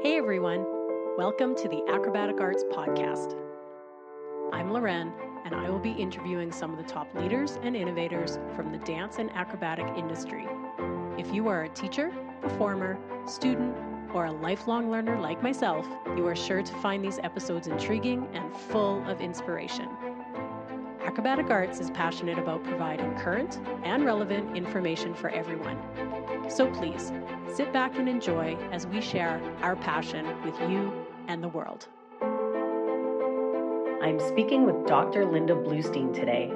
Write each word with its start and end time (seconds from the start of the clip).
Hey 0.00 0.16
everyone, 0.16 0.64
welcome 1.16 1.56
to 1.56 1.68
the 1.68 1.82
Acrobatic 1.88 2.40
Arts 2.40 2.62
Podcast. 2.70 3.34
I'm 4.52 4.70
Loren, 4.70 5.12
and 5.44 5.56
I 5.56 5.68
will 5.68 5.80
be 5.80 5.90
interviewing 5.90 6.52
some 6.52 6.70
of 6.70 6.78
the 6.78 6.84
top 6.84 7.12
leaders 7.16 7.58
and 7.62 7.74
innovators 7.74 8.38
from 8.54 8.70
the 8.70 8.78
dance 8.78 9.18
and 9.18 9.28
acrobatic 9.32 9.88
industry. 9.96 10.46
If 11.18 11.34
you 11.34 11.48
are 11.48 11.64
a 11.64 11.68
teacher, 11.70 12.12
performer, 12.40 12.96
student, 13.26 13.76
or 14.14 14.26
a 14.26 14.32
lifelong 14.32 14.88
learner 14.88 15.20
like 15.20 15.42
myself, 15.42 15.84
you 16.16 16.24
are 16.28 16.36
sure 16.36 16.62
to 16.62 16.74
find 16.74 17.04
these 17.04 17.18
episodes 17.24 17.66
intriguing 17.66 18.28
and 18.34 18.54
full 18.54 19.04
of 19.10 19.20
inspiration. 19.20 19.88
Acrobatic 21.04 21.50
Arts 21.50 21.80
is 21.80 21.90
passionate 21.90 22.38
about 22.38 22.62
providing 22.62 23.16
current 23.16 23.58
and 23.82 24.04
relevant 24.04 24.56
information 24.56 25.12
for 25.12 25.30
everyone. 25.30 25.76
So 26.48 26.70
please 26.70 27.10
sit 27.54 27.72
back 27.72 27.96
and 27.98 28.08
enjoy 28.08 28.56
as 28.72 28.86
we 28.86 29.00
share 29.00 29.40
our 29.62 29.76
passion 29.76 30.26
with 30.44 30.58
you 30.70 30.92
and 31.28 31.42
the 31.42 31.48
world. 31.48 31.88
I'm 34.02 34.20
speaking 34.20 34.64
with 34.64 34.86
Dr. 34.86 35.24
Linda 35.24 35.54
Bluestein 35.54 36.14
today. 36.14 36.52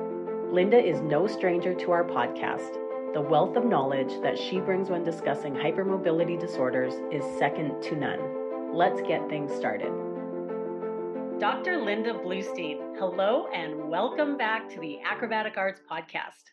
Linda 0.50 0.78
is 0.78 1.00
no 1.00 1.26
stranger 1.26 1.74
to 1.74 1.90
our 1.90 2.04
podcast. 2.04 2.78
The 3.14 3.20
wealth 3.20 3.56
of 3.56 3.64
knowledge 3.64 4.20
that 4.22 4.38
she 4.38 4.60
brings 4.60 4.90
when 4.90 5.02
discussing 5.02 5.54
hypermobility 5.54 6.38
disorders 6.38 6.94
is 7.10 7.24
second 7.38 7.82
to 7.82 7.96
none. 7.96 8.74
Let's 8.74 9.02
get 9.02 9.28
things 9.28 9.52
started. 9.52 9.92
Dr. 11.38 11.78
Linda 11.78 12.14
Bluestein, 12.14 12.96
hello 12.98 13.48
and 13.48 13.88
welcome 13.88 14.36
back 14.36 14.68
to 14.70 14.80
the 14.80 14.98
Acrobatic 15.04 15.56
Arts 15.56 15.80
Podcast. 15.90 16.52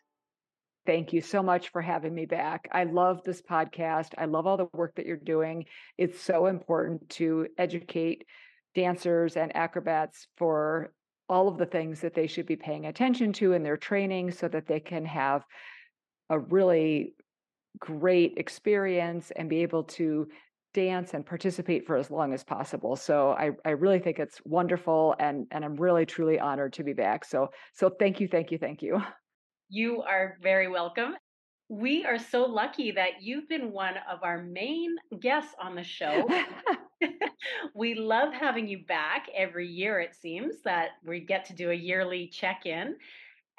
Thank 0.85 1.13
you 1.13 1.21
so 1.21 1.43
much 1.43 1.69
for 1.69 1.81
having 1.81 2.15
me 2.15 2.25
back. 2.25 2.67
I 2.71 2.85
love 2.85 3.21
this 3.23 3.41
podcast. 3.41 4.13
I 4.17 4.25
love 4.25 4.47
all 4.47 4.57
the 4.57 4.69
work 4.73 4.95
that 4.95 5.05
you're 5.05 5.17
doing. 5.17 5.65
It's 5.97 6.19
so 6.19 6.47
important 6.47 7.09
to 7.11 7.47
educate 7.57 8.25
dancers 8.75 9.37
and 9.37 9.55
acrobats 9.55 10.27
for 10.37 10.93
all 11.27 11.47
of 11.47 11.57
the 11.57 11.65
things 11.65 12.01
that 12.01 12.15
they 12.15 12.27
should 12.27 12.47
be 12.47 12.55
paying 12.55 12.85
attention 12.85 13.33
to 13.33 13.53
in 13.53 13.61
their 13.61 13.77
training 13.77 14.31
so 14.31 14.47
that 14.47 14.67
they 14.67 14.79
can 14.79 15.05
have 15.05 15.45
a 16.29 16.39
really 16.39 17.13
great 17.77 18.33
experience 18.37 19.31
and 19.35 19.49
be 19.49 19.61
able 19.61 19.83
to 19.83 20.27
dance 20.73 21.13
and 21.13 21.25
participate 21.25 21.85
for 21.85 21.97
as 21.97 22.11
long 22.11 22.33
as 22.33 22.43
possible. 22.43 22.95
So 22.95 23.31
I, 23.31 23.51
I 23.65 23.71
really 23.71 23.99
think 23.99 24.19
it's 24.19 24.39
wonderful 24.45 25.15
and 25.19 25.47
and 25.51 25.65
I'm 25.65 25.75
really 25.75 26.05
truly 26.05 26.39
honored 26.39 26.73
to 26.73 26.83
be 26.83 26.93
back. 26.93 27.25
So 27.25 27.49
so 27.73 27.89
thank 27.89 28.19
you, 28.19 28.27
thank 28.27 28.51
you, 28.51 28.57
thank 28.57 28.81
you. 28.81 29.01
You 29.69 30.01
are 30.01 30.37
very 30.41 30.67
welcome. 30.67 31.15
We 31.69 32.03
are 32.03 32.17
so 32.17 32.45
lucky 32.45 32.89
that 32.91 33.21
you've 33.21 33.47
been 33.47 33.71
one 33.71 33.93
of 34.11 34.23
our 34.23 34.41
main 34.41 34.95
guests 35.19 35.53
on 35.61 35.75
the 35.75 35.83
show. 35.83 36.27
we 37.75 37.93
love 37.93 38.33
having 38.33 38.67
you 38.67 38.79
back 38.87 39.27
every 39.35 39.67
year, 39.67 39.99
it 39.99 40.15
seems, 40.19 40.55
that 40.63 40.89
we 41.05 41.19
get 41.19 41.45
to 41.45 41.53
do 41.53 41.71
a 41.71 41.75
yearly 41.75 42.27
check 42.27 42.65
in. 42.65 42.95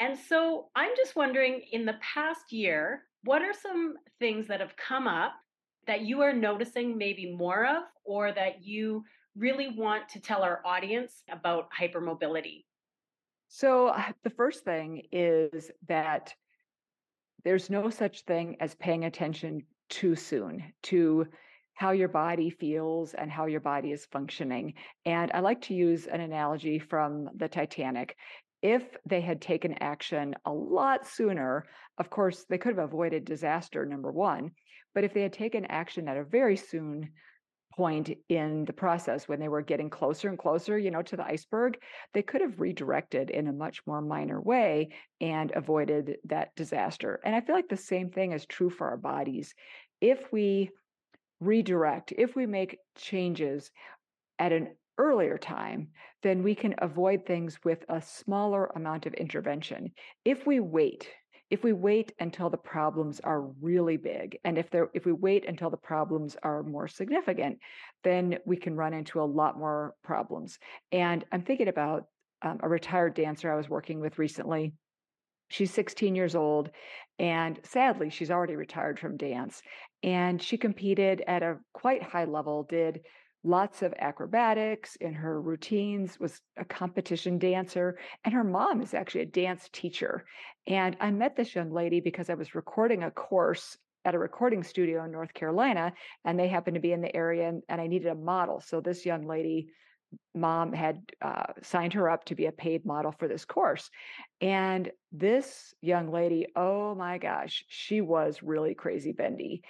And 0.00 0.18
so 0.18 0.68
I'm 0.74 0.90
just 0.96 1.16
wondering 1.16 1.62
in 1.72 1.84
the 1.86 1.96
past 2.00 2.52
year, 2.52 3.04
what 3.24 3.42
are 3.42 3.54
some 3.54 3.94
things 4.18 4.48
that 4.48 4.60
have 4.60 4.76
come 4.76 5.06
up 5.06 5.34
that 5.86 6.02
you 6.02 6.22
are 6.22 6.32
noticing 6.32 6.96
maybe 6.96 7.32
more 7.32 7.66
of, 7.66 7.84
or 8.04 8.32
that 8.32 8.64
you 8.64 9.04
really 9.36 9.68
want 9.68 10.08
to 10.08 10.20
tell 10.20 10.42
our 10.42 10.60
audience 10.64 11.22
about 11.30 11.68
hypermobility? 11.78 12.64
So, 13.52 13.88
uh, 13.88 14.12
the 14.22 14.30
first 14.30 14.64
thing 14.64 15.02
is 15.10 15.72
that 15.88 16.32
there's 17.42 17.68
no 17.68 17.90
such 17.90 18.22
thing 18.22 18.56
as 18.60 18.76
paying 18.76 19.04
attention 19.04 19.62
too 19.88 20.14
soon 20.14 20.72
to 20.84 21.26
how 21.74 21.90
your 21.90 22.06
body 22.06 22.50
feels 22.50 23.12
and 23.12 23.28
how 23.28 23.46
your 23.46 23.58
body 23.58 23.90
is 23.90 24.06
functioning. 24.06 24.74
And 25.04 25.32
I 25.34 25.40
like 25.40 25.62
to 25.62 25.74
use 25.74 26.06
an 26.06 26.20
analogy 26.20 26.78
from 26.78 27.28
the 27.34 27.48
Titanic. 27.48 28.16
If 28.62 28.84
they 29.04 29.20
had 29.20 29.40
taken 29.40 29.74
action 29.82 30.36
a 30.44 30.52
lot 30.52 31.04
sooner, 31.04 31.66
of 31.98 32.08
course, 32.08 32.44
they 32.48 32.58
could 32.58 32.76
have 32.76 32.84
avoided 32.84 33.24
disaster, 33.24 33.84
number 33.84 34.12
one. 34.12 34.52
But 34.94 35.02
if 35.02 35.12
they 35.12 35.22
had 35.22 35.32
taken 35.32 35.64
action 35.64 36.06
at 36.06 36.16
a 36.16 36.22
very 36.22 36.56
soon 36.56 37.10
point 37.72 38.10
in 38.28 38.64
the 38.64 38.72
process 38.72 39.28
when 39.28 39.40
they 39.40 39.48
were 39.48 39.62
getting 39.62 39.90
closer 39.90 40.28
and 40.28 40.38
closer, 40.38 40.78
you 40.78 40.90
know, 40.90 41.02
to 41.02 41.16
the 41.16 41.24
iceberg, 41.24 41.78
they 42.12 42.22
could 42.22 42.40
have 42.40 42.60
redirected 42.60 43.30
in 43.30 43.48
a 43.48 43.52
much 43.52 43.80
more 43.86 44.00
minor 44.00 44.40
way 44.40 44.90
and 45.20 45.52
avoided 45.54 46.16
that 46.24 46.54
disaster. 46.56 47.20
And 47.24 47.34
I 47.34 47.40
feel 47.40 47.54
like 47.54 47.68
the 47.68 47.76
same 47.76 48.10
thing 48.10 48.32
is 48.32 48.46
true 48.46 48.70
for 48.70 48.88
our 48.88 48.96
bodies. 48.96 49.54
If 50.00 50.32
we 50.32 50.70
redirect, 51.40 52.12
if 52.16 52.36
we 52.36 52.46
make 52.46 52.78
changes 52.96 53.70
at 54.38 54.52
an 54.52 54.68
earlier 54.98 55.38
time, 55.38 55.88
then 56.22 56.42
we 56.42 56.54
can 56.54 56.74
avoid 56.78 57.24
things 57.24 57.58
with 57.64 57.84
a 57.88 58.02
smaller 58.02 58.66
amount 58.74 59.06
of 59.06 59.14
intervention. 59.14 59.92
If 60.24 60.46
we 60.46 60.60
wait, 60.60 61.08
if 61.50 61.64
we 61.64 61.72
wait 61.72 62.12
until 62.20 62.48
the 62.48 62.56
problems 62.56 63.20
are 63.20 63.42
really 63.60 63.96
big 63.96 64.38
and 64.44 64.56
if 64.56 64.70
they 64.70 64.80
if 64.94 65.04
we 65.04 65.12
wait 65.12 65.44
until 65.46 65.68
the 65.68 65.76
problems 65.76 66.36
are 66.42 66.62
more 66.62 66.88
significant 66.88 67.58
then 68.04 68.38
we 68.46 68.56
can 68.56 68.76
run 68.76 68.94
into 68.94 69.20
a 69.20 69.24
lot 69.24 69.58
more 69.58 69.94
problems. 70.02 70.58
And 70.92 71.24
i'm 71.32 71.42
thinking 71.42 71.68
about 71.68 72.06
um, 72.42 72.60
a 72.62 72.68
retired 72.68 73.14
dancer 73.14 73.52
i 73.52 73.56
was 73.56 73.68
working 73.68 74.00
with 74.00 74.18
recently. 74.18 74.72
She's 75.48 75.72
16 75.74 76.14
years 76.14 76.36
old 76.36 76.70
and 77.18 77.58
sadly 77.64 78.10
she's 78.10 78.30
already 78.30 78.54
retired 78.54 79.00
from 79.00 79.16
dance 79.16 79.60
and 80.02 80.40
she 80.40 80.56
competed 80.56 81.22
at 81.26 81.42
a 81.42 81.58
quite 81.74 82.02
high 82.02 82.24
level 82.24 82.66
did 82.68 83.00
lots 83.42 83.82
of 83.82 83.94
acrobatics 83.98 84.96
in 84.96 85.14
her 85.14 85.40
routines 85.40 86.20
was 86.20 86.40
a 86.58 86.64
competition 86.64 87.38
dancer 87.38 87.98
and 88.24 88.34
her 88.34 88.44
mom 88.44 88.82
is 88.82 88.92
actually 88.92 89.22
a 89.22 89.26
dance 89.26 89.68
teacher. 89.72 90.24
And 90.66 90.96
i 91.00 91.10
met 91.10 91.36
this 91.36 91.54
young 91.54 91.72
lady 91.72 92.00
because 92.00 92.28
i 92.28 92.34
was 92.34 92.54
recording 92.54 93.02
a 93.02 93.10
course 93.10 93.78
at 94.04 94.14
a 94.14 94.18
recording 94.18 94.62
studio 94.62 95.04
in 95.04 95.10
north 95.10 95.32
carolina 95.34 95.92
and 96.24 96.38
they 96.38 96.48
happened 96.48 96.74
to 96.74 96.80
be 96.80 96.92
in 96.92 97.00
the 97.00 97.14
area 97.14 97.48
and, 97.48 97.62
and 97.68 97.80
i 97.80 97.86
needed 97.86 98.08
a 98.08 98.14
model. 98.14 98.60
So 98.60 98.80
this 98.80 99.06
young 99.06 99.26
lady 99.26 99.68
mom 100.34 100.72
had 100.72 101.02
uh, 101.22 101.52
signed 101.62 101.92
her 101.92 102.10
up 102.10 102.24
to 102.24 102.34
be 102.34 102.46
a 102.46 102.52
paid 102.52 102.84
model 102.84 103.12
for 103.12 103.28
this 103.28 103.44
course. 103.44 103.90
And 104.40 104.90
this 105.12 105.72
young 105.80 106.10
lady 106.12 106.46
oh 106.56 106.94
my 106.94 107.16
gosh 107.16 107.64
she 107.68 108.02
was 108.02 108.42
really 108.42 108.74
crazy 108.74 109.12
bendy. 109.12 109.62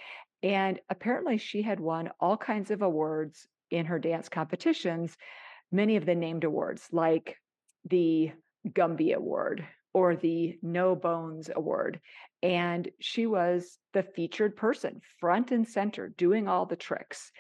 And 0.42 0.80
apparently, 0.88 1.36
she 1.36 1.62
had 1.62 1.80
won 1.80 2.10
all 2.18 2.36
kinds 2.36 2.70
of 2.70 2.82
awards 2.82 3.46
in 3.70 3.86
her 3.86 3.98
dance 3.98 4.28
competitions, 4.28 5.16
many 5.72 5.96
of 5.96 6.06
the 6.06 6.14
named 6.14 6.44
awards, 6.44 6.88
like 6.92 7.36
the 7.88 8.32
Gumby 8.68 9.14
Award 9.14 9.66
or 9.92 10.16
the 10.16 10.58
No 10.62 10.94
Bones 10.94 11.50
Award. 11.54 12.00
And 12.42 12.88
she 13.00 13.26
was 13.26 13.78
the 13.92 14.02
featured 14.02 14.56
person, 14.56 15.00
front 15.18 15.50
and 15.50 15.66
center, 15.66 16.08
doing 16.08 16.48
all 16.48 16.66
the 16.66 16.76
tricks. 16.76 17.32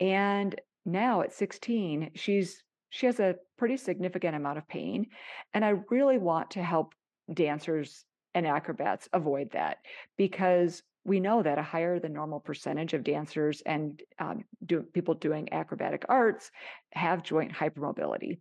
And 0.00 0.54
now 0.84 1.22
at 1.22 1.32
16, 1.32 2.10
she's 2.14 2.62
she 2.90 3.06
has 3.06 3.20
a 3.20 3.36
pretty 3.56 3.78
significant 3.78 4.36
amount 4.36 4.58
of 4.58 4.68
pain. 4.68 5.06
And 5.54 5.64
I 5.64 5.80
really 5.90 6.18
want 6.18 6.50
to 6.52 6.62
help 6.62 6.94
dancers 7.32 8.04
and 8.34 8.46
acrobats 8.46 9.08
avoid 9.14 9.52
that 9.52 9.78
because 10.18 10.82
we 11.04 11.20
know 11.20 11.42
that 11.42 11.58
a 11.58 11.62
higher 11.62 11.98
than 11.98 12.12
normal 12.12 12.40
percentage 12.40 12.94
of 12.94 13.04
dancers 13.04 13.62
and 13.66 14.00
um, 14.18 14.44
do, 14.64 14.82
people 14.82 15.14
doing 15.14 15.52
acrobatic 15.52 16.04
arts 16.08 16.50
have 16.92 17.22
joint 17.22 17.52
hypermobility. 17.52 18.38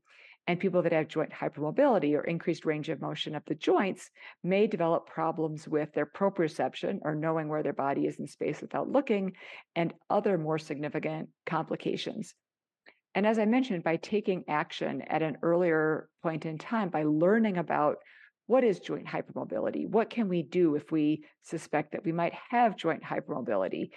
And 0.47 0.59
people 0.59 0.81
that 0.81 0.91
have 0.91 1.07
joint 1.07 1.31
hypermobility 1.31 2.15
or 2.15 2.23
increased 2.23 2.65
range 2.65 2.89
of 2.89 2.99
motion 2.99 3.35
of 3.35 3.43
the 3.45 3.53
joints 3.55 4.09
may 4.43 4.65
develop 4.65 5.07
problems 5.07 5.67
with 5.67 5.93
their 5.93 6.07
proprioception 6.07 6.99
or 7.03 7.13
knowing 7.13 7.47
where 7.47 7.61
their 7.61 7.73
body 7.73 8.07
is 8.07 8.17
in 8.19 8.25
space 8.27 8.59
without 8.59 8.89
looking, 8.89 9.33
and 9.75 9.93
other 10.09 10.39
more 10.39 10.57
significant 10.57 11.29
complications. 11.45 12.33
And 13.13 13.27
as 13.27 13.37
I 13.37 13.45
mentioned, 13.45 13.83
by 13.83 13.97
taking 13.97 14.43
action 14.47 15.03
at 15.03 15.21
an 15.21 15.37
earlier 15.43 16.09
point 16.23 16.45
in 16.45 16.57
time, 16.57 16.89
by 16.89 17.03
learning 17.03 17.57
about 17.57 17.97
what 18.47 18.63
is 18.63 18.79
joint 18.79 19.07
hypermobility? 19.07 19.87
What 19.87 20.09
can 20.09 20.27
we 20.27 20.41
do 20.43 20.75
if 20.75 20.91
we 20.91 21.25
suspect 21.43 21.93
that 21.93 22.03
we 22.03 22.11
might 22.11 22.33
have 22.49 22.75
joint 22.75 23.03
hypermobility? 23.03 23.91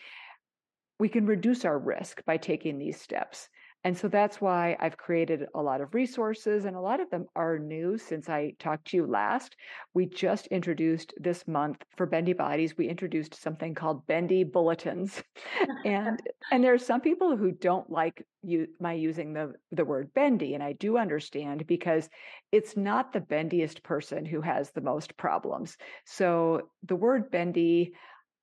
We 0.98 1.08
can 1.08 1.26
reduce 1.26 1.64
our 1.64 1.78
risk 1.78 2.24
by 2.24 2.36
taking 2.36 2.78
these 2.78 3.00
steps. 3.00 3.48
And 3.84 3.96
so 3.96 4.08
that's 4.08 4.40
why 4.40 4.76
I've 4.80 4.96
created 4.96 5.46
a 5.54 5.60
lot 5.60 5.82
of 5.82 5.92
resources, 5.92 6.64
and 6.64 6.74
a 6.74 6.80
lot 6.80 7.00
of 7.00 7.10
them 7.10 7.26
are 7.36 7.58
new 7.58 7.98
since 7.98 8.30
I 8.30 8.54
talked 8.58 8.86
to 8.88 8.96
you 8.96 9.06
last. 9.06 9.56
We 9.92 10.06
just 10.06 10.46
introduced 10.46 11.12
this 11.18 11.46
month 11.46 11.84
for 11.96 12.06
Bendy 12.06 12.32
Bodies, 12.32 12.78
we 12.78 12.88
introduced 12.88 13.34
something 13.34 13.74
called 13.74 14.06
Bendy 14.06 14.42
Bulletins. 14.42 15.22
and 15.84 16.18
and 16.50 16.64
there 16.64 16.72
are 16.72 16.78
some 16.78 17.02
people 17.02 17.36
who 17.36 17.52
don't 17.52 17.90
like 17.90 18.26
you, 18.42 18.68
my 18.80 18.94
using 18.94 19.34
the, 19.34 19.52
the 19.70 19.84
word 19.84 20.12
bendy, 20.14 20.54
and 20.54 20.62
I 20.62 20.72
do 20.72 20.96
understand 20.96 21.66
because 21.66 22.08
it's 22.52 22.76
not 22.76 23.12
the 23.12 23.20
bendiest 23.20 23.82
person 23.82 24.24
who 24.24 24.40
has 24.40 24.70
the 24.70 24.80
most 24.80 25.16
problems. 25.18 25.76
So 26.06 26.68
the 26.84 26.96
word 26.96 27.30
bendy 27.30 27.92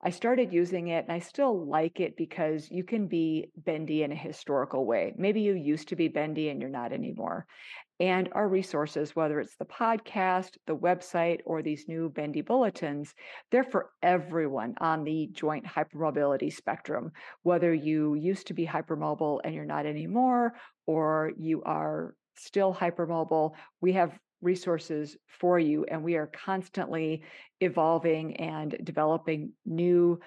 I 0.04 0.10
started 0.10 0.52
using 0.52 0.88
it 0.88 1.06
and 1.06 1.12
I 1.12 1.20
still 1.20 1.68
like 1.68 2.00
it 2.00 2.18
because 2.18 2.70
you 2.72 2.84
can 2.84 3.08
be 3.08 3.52
bendy 3.56 4.02
in 4.02 4.12
a 4.12 4.16
historical 4.16 4.86
way. 4.86 5.14
Maybe 5.16 5.42
you 5.42 5.54
used 5.54 5.90
to 5.90 5.96
be 5.96 6.08
bendy 6.08 6.50
and 6.50 6.60
you're 6.60 6.72
not 6.72 6.92
anymore. 6.92 7.46
And 8.00 8.30
our 8.32 8.48
resources, 8.48 9.16
whether 9.16 9.40
it's 9.40 9.58
the 9.58 9.66
podcast, 9.66 10.58
the 10.66 10.76
website, 10.76 11.42
or 11.46 11.62
these 11.62 11.86
new 11.88 12.10
bendy 12.10 12.42
bulletins, 12.42 13.14
they're 13.52 13.64
for 13.64 13.92
everyone 14.02 14.74
on 14.82 15.04
the 15.04 15.30
joint 15.34 15.68
hypermobility 15.68 16.52
spectrum, 16.52 17.12
whether 17.44 17.72
you 17.72 18.16
used 18.16 18.48
to 18.48 18.56
be 18.56 18.66
hypermobile 18.66 19.42
and 19.44 19.54
you're 19.54 19.66
not 19.66 19.86
anymore, 19.86 20.54
or 20.88 21.32
you 21.38 21.62
are 21.62 22.16
still 22.38 22.74
hypermobile. 22.74 23.52
We 23.82 23.94
have 23.94 24.18
resources 24.42 25.18
for 25.28 25.60
you 25.60 25.86
and 25.86 26.04
we 26.04 26.16
are 26.16 26.28
constantly 26.28 27.24
evolving 27.60 28.36
and 28.38 28.78
developing 28.84 29.52
new 29.66 30.20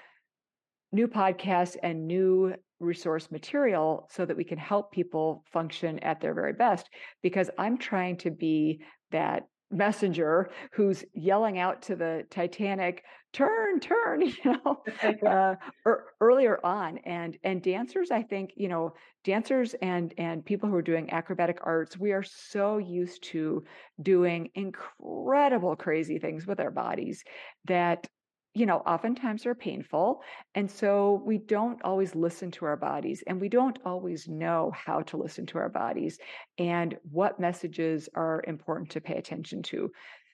new 0.92 1.08
podcasts 1.08 1.76
and 1.82 2.06
new 2.06 2.54
resource 2.78 3.30
material 3.30 4.08
so 4.10 4.24
that 4.24 4.36
we 4.36 4.44
can 4.44 4.58
help 4.58 4.92
people 4.92 5.44
function 5.52 5.98
at 6.00 6.20
their 6.20 6.34
very 6.34 6.52
best 6.52 6.88
because 7.22 7.50
i'm 7.58 7.76
trying 7.76 8.16
to 8.16 8.30
be 8.30 8.80
that 9.10 9.46
messenger 9.74 10.50
who's 10.72 11.04
yelling 11.12 11.58
out 11.58 11.82
to 11.82 11.96
the 11.96 12.24
Titanic, 12.30 13.02
turn, 13.34 13.80
turn, 13.80 14.22
you 14.22 14.34
know, 14.44 14.82
uh, 15.26 15.56
er, 15.86 16.06
earlier 16.20 16.64
on. 16.64 16.98
And 16.98 17.36
and 17.44 17.62
dancers, 17.62 18.10
I 18.10 18.22
think, 18.22 18.52
you 18.56 18.68
know, 18.68 18.94
dancers 19.24 19.74
and 19.82 20.14
and 20.16 20.44
people 20.44 20.68
who 20.68 20.76
are 20.76 20.82
doing 20.82 21.10
acrobatic 21.10 21.58
arts, 21.62 21.98
we 21.98 22.12
are 22.12 22.22
so 22.22 22.78
used 22.78 23.22
to 23.24 23.64
doing 24.00 24.48
incredible, 24.54 25.76
crazy 25.76 26.18
things 26.18 26.46
with 26.46 26.60
our 26.60 26.70
bodies 26.70 27.22
that 27.66 28.08
you 28.56 28.66
know, 28.66 28.78
oftentimes 28.86 29.46
are 29.46 29.54
painful. 29.56 30.22
And 30.54 30.70
so 30.70 31.20
we 31.26 31.38
don't 31.38 31.82
always 31.82 32.14
listen 32.14 32.52
to 32.52 32.66
our 32.66 32.76
bodies 32.76 33.24
and 33.26 33.40
we 33.40 33.48
don't 33.48 33.80
always 33.84 34.28
know 34.28 34.72
how 34.76 35.00
to 35.02 35.16
listen 35.16 35.44
to 35.46 35.58
our 35.58 35.68
bodies 35.68 36.18
and 36.56 36.96
what 37.10 37.40
messages 37.40 38.08
are 38.14 38.44
important 38.46 38.90
to 38.90 39.00
pay 39.00 39.16
attention 39.16 39.60
to. 39.64 39.90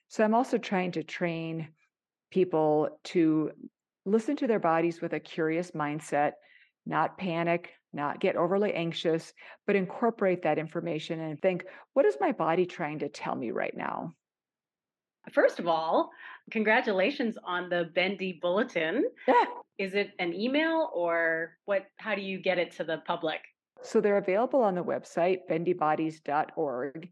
So 0.08 0.22
I'm 0.22 0.34
also 0.34 0.58
trying 0.58 0.92
to 0.92 1.02
train 1.02 1.68
people 2.30 3.00
to 3.04 3.50
listen 4.06 4.36
to 4.36 4.46
their 4.46 4.58
bodies 4.58 5.00
with 5.00 5.12
a 5.12 5.20
curious 5.20 5.72
mindset, 5.72 6.32
not 6.86 7.18
panic, 7.18 7.72
not 7.92 8.20
get 8.20 8.36
overly 8.36 8.72
anxious, 8.72 9.32
but 9.66 9.76
incorporate 9.76 10.42
that 10.42 10.58
information 10.58 11.20
and 11.20 11.40
think, 11.40 11.64
what 11.94 12.06
is 12.06 12.16
my 12.20 12.32
body 12.32 12.66
trying 12.66 13.00
to 13.00 13.08
tell 13.08 13.34
me 13.34 13.50
right 13.50 13.76
now? 13.76 14.14
First 15.32 15.58
of 15.58 15.66
all, 15.66 16.10
congratulations 16.50 17.36
on 17.44 17.68
the 17.68 17.90
Bendy 17.94 18.38
Bulletin. 18.40 19.04
Yeah. 19.28 19.44
Is 19.78 19.94
it 19.94 20.12
an 20.18 20.32
email 20.34 20.90
or 20.94 21.56
what? 21.66 21.86
How 21.96 22.14
do 22.14 22.22
you 22.22 22.38
get 22.38 22.58
it 22.58 22.72
to 22.72 22.84
the 22.84 22.98
public? 23.06 23.40
So 23.82 24.00
they're 24.00 24.18
available 24.18 24.62
on 24.62 24.74
the 24.74 24.84
website, 24.84 25.40
bendybodies.org. 25.50 27.08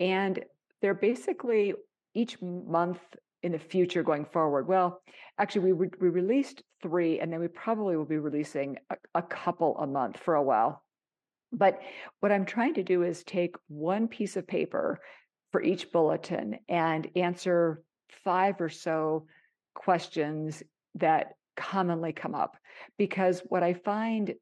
And 0.00 0.44
they're 0.80 0.94
basically 0.94 1.74
each 2.14 2.40
month 2.40 3.00
in 3.42 3.52
the 3.52 3.58
future 3.58 4.02
going 4.02 4.24
forward. 4.24 4.68
Well, 4.68 5.00
actually, 5.38 5.72
we, 5.72 5.72
re- 5.72 5.98
we 6.00 6.08
released 6.08 6.62
three, 6.82 7.20
and 7.20 7.32
then 7.32 7.40
we 7.40 7.48
probably 7.48 7.96
will 7.96 8.04
be 8.04 8.18
releasing 8.18 8.76
a, 8.90 8.96
a 9.14 9.22
couple 9.22 9.76
a 9.78 9.86
month 9.86 10.18
for 10.18 10.34
a 10.34 10.42
while. 10.42 10.82
But 11.52 11.80
what 12.20 12.32
I'm 12.32 12.44
trying 12.44 12.74
to 12.74 12.82
do 12.82 13.02
is 13.02 13.24
take 13.24 13.56
one 13.68 14.08
piece 14.08 14.36
of 14.36 14.46
paper 14.46 15.00
for 15.52 15.62
each 15.62 15.90
bulletin 15.90 16.58
and 16.68 17.08
answer 17.16 17.82
five 18.24 18.60
or 18.60 18.68
so 18.68 19.26
questions 19.74 20.62
that 20.94 21.32
commonly 21.56 22.12
come 22.12 22.34
up. 22.34 22.56
Because 22.98 23.42
what 23.48 23.62
I 23.62 23.74
find 23.74 24.34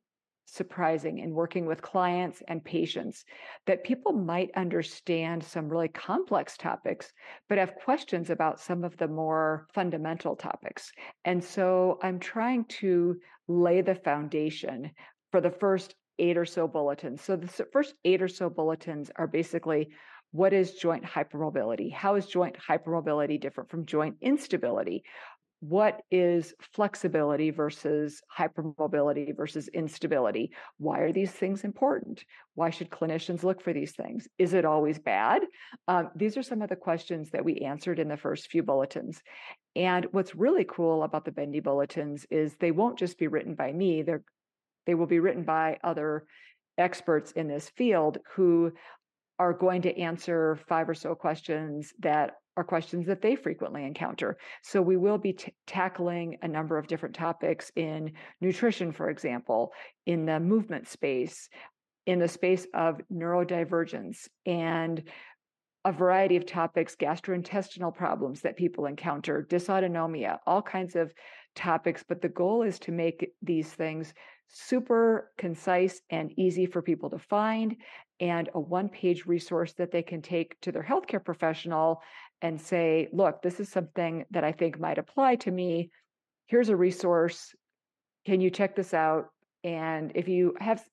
surprising 0.50 1.18
in 1.18 1.34
working 1.34 1.66
with 1.66 1.82
clients 1.82 2.42
and 2.48 2.64
patients 2.64 3.24
that 3.66 3.84
people 3.84 4.12
might 4.12 4.50
understand 4.56 5.44
some 5.44 5.68
really 5.68 5.88
complex 5.88 6.56
topics, 6.56 7.12
but 7.48 7.58
have 7.58 7.74
questions 7.84 8.30
about 8.30 8.60
some 8.60 8.84
of 8.84 8.96
the 8.96 9.08
more 9.08 9.66
fundamental 9.74 10.34
topics. 10.34 10.90
And 11.24 11.42
so 11.42 11.98
I'm 12.02 12.18
trying 12.18 12.64
to 12.80 13.16
lay 13.46 13.82
the 13.82 13.94
foundation 13.94 14.90
for 15.30 15.40
the 15.40 15.50
first 15.50 15.94
eight 16.18 16.36
or 16.36 16.46
so 16.46 16.66
bulletins. 16.66 17.22
So 17.22 17.36
the 17.36 17.48
first 17.72 17.94
eight 18.04 18.22
or 18.22 18.28
so 18.28 18.50
bulletins 18.50 19.10
are 19.16 19.26
basically 19.26 19.90
what 20.30 20.52
is 20.52 20.74
joint 20.74 21.04
hypermobility? 21.04 21.90
How 21.92 22.16
is 22.16 22.26
joint 22.26 22.56
hypermobility 22.58 23.40
different 23.40 23.70
from 23.70 23.86
joint 23.86 24.16
instability? 24.20 25.02
What 25.60 26.02
is 26.10 26.54
flexibility 26.72 27.50
versus 27.50 28.22
hypermobility 28.36 29.36
versus 29.36 29.66
instability? 29.68 30.52
Why 30.78 31.00
are 31.00 31.12
these 31.12 31.32
things 31.32 31.64
important? 31.64 32.24
Why 32.54 32.70
should 32.70 32.90
clinicians 32.90 33.42
look 33.42 33.60
for 33.60 33.72
these 33.72 33.92
things? 33.92 34.28
Is 34.38 34.54
it 34.54 34.64
always 34.64 35.00
bad? 35.00 35.42
Um, 35.88 36.10
these 36.14 36.36
are 36.36 36.44
some 36.44 36.62
of 36.62 36.68
the 36.68 36.76
questions 36.76 37.30
that 37.30 37.44
we 37.44 37.58
answered 37.58 37.98
in 37.98 38.06
the 38.06 38.16
first 38.16 38.50
few 38.50 38.62
bulletins. 38.62 39.20
And 39.74 40.06
what's 40.12 40.36
really 40.36 40.64
cool 40.64 41.02
about 41.02 41.24
the 41.24 41.32
Bendy 41.32 41.60
bulletins 41.60 42.24
is 42.30 42.54
they 42.54 42.70
won't 42.70 42.98
just 42.98 43.18
be 43.18 43.26
written 43.26 43.54
by 43.54 43.72
me, 43.72 44.02
they're, 44.02 44.22
they 44.86 44.94
will 44.94 45.06
be 45.06 45.20
written 45.20 45.42
by 45.42 45.78
other 45.82 46.24
experts 46.78 47.32
in 47.32 47.48
this 47.48 47.68
field 47.70 48.18
who 48.36 48.72
are 49.40 49.52
going 49.52 49.82
to 49.82 49.98
answer 49.98 50.58
five 50.68 50.88
or 50.88 50.94
so 50.94 51.14
questions 51.14 51.92
that 52.00 52.36
are 52.58 52.64
questions 52.64 53.06
that 53.06 53.22
they 53.22 53.36
frequently 53.36 53.84
encounter. 53.84 54.36
So 54.62 54.82
we 54.82 54.96
will 54.96 55.16
be 55.16 55.34
t- 55.34 55.54
tackling 55.68 56.38
a 56.42 56.48
number 56.48 56.76
of 56.76 56.88
different 56.88 57.14
topics 57.14 57.70
in 57.76 58.12
nutrition, 58.40 58.90
for 58.90 59.08
example, 59.10 59.72
in 60.06 60.26
the 60.26 60.40
movement 60.40 60.88
space, 60.88 61.48
in 62.06 62.18
the 62.18 62.26
space 62.26 62.66
of 62.74 63.00
neurodivergence, 63.12 64.26
and 64.44 65.04
a 65.84 65.92
variety 65.92 66.36
of 66.36 66.46
topics, 66.46 66.96
gastrointestinal 66.96 67.94
problems 67.94 68.40
that 68.40 68.56
people 68.56 68.86
encounter, 68.86 69.46
dysautonomia, 69.48 70.38
all 70.44 70.60
kinds 70.60 70.96
of 70.96 71.14
topics. 71.54 72.02
But 72.06 72.20
the 72.20 72.28
goal 72.28 72.62
is 72.62 72.80
to 72.80 72.92
make 72.92 73.30
these 73.40 73.68
things 73.68 74.12
super 74.48 75.30
concise 75.38 76.00
and 76.10 76.32
easy 76.36 76.66
for 76.66 76.82
people 76.82 77.10
to 77.10 77.18
find, 77.18 77.76
and 78.18 78.48
a 78.54 78.60
one 78.60 78.88
page 78.88 79.26
resource 79.26 79.74
that 79.74 79.92
they 79.92 80.02
can 80.02 80.22
take 80.22 80.60
to 80.62 80.72
their 80.72 80.82
healthcare 80.82 81.24
professional 81.24 82.02
and 82.42 82.60
say, 82.60 83.08
look, 83.12 83.42
this 83.42 83.60
is 83.60 83.68
something 83.68 84.24
that 84.30 84.44
I 84.44 84.52
think 84.52 84.78
might 84.78 84.98
apply 84.98 85.36
to 85.36 85.50
me. 85.50 85.90
Here's 86.46 86.68
a 86.68 86.76
resource. 86.76 87.54
Can 88.26 88.40
you 88.40 88.50
check 88.50 88.76
this 88.76 88.94
out? 88.94 89.26
And 89.64 90.12
if 90.14 90.28
you 90.28 90.54
have 90.60 90.84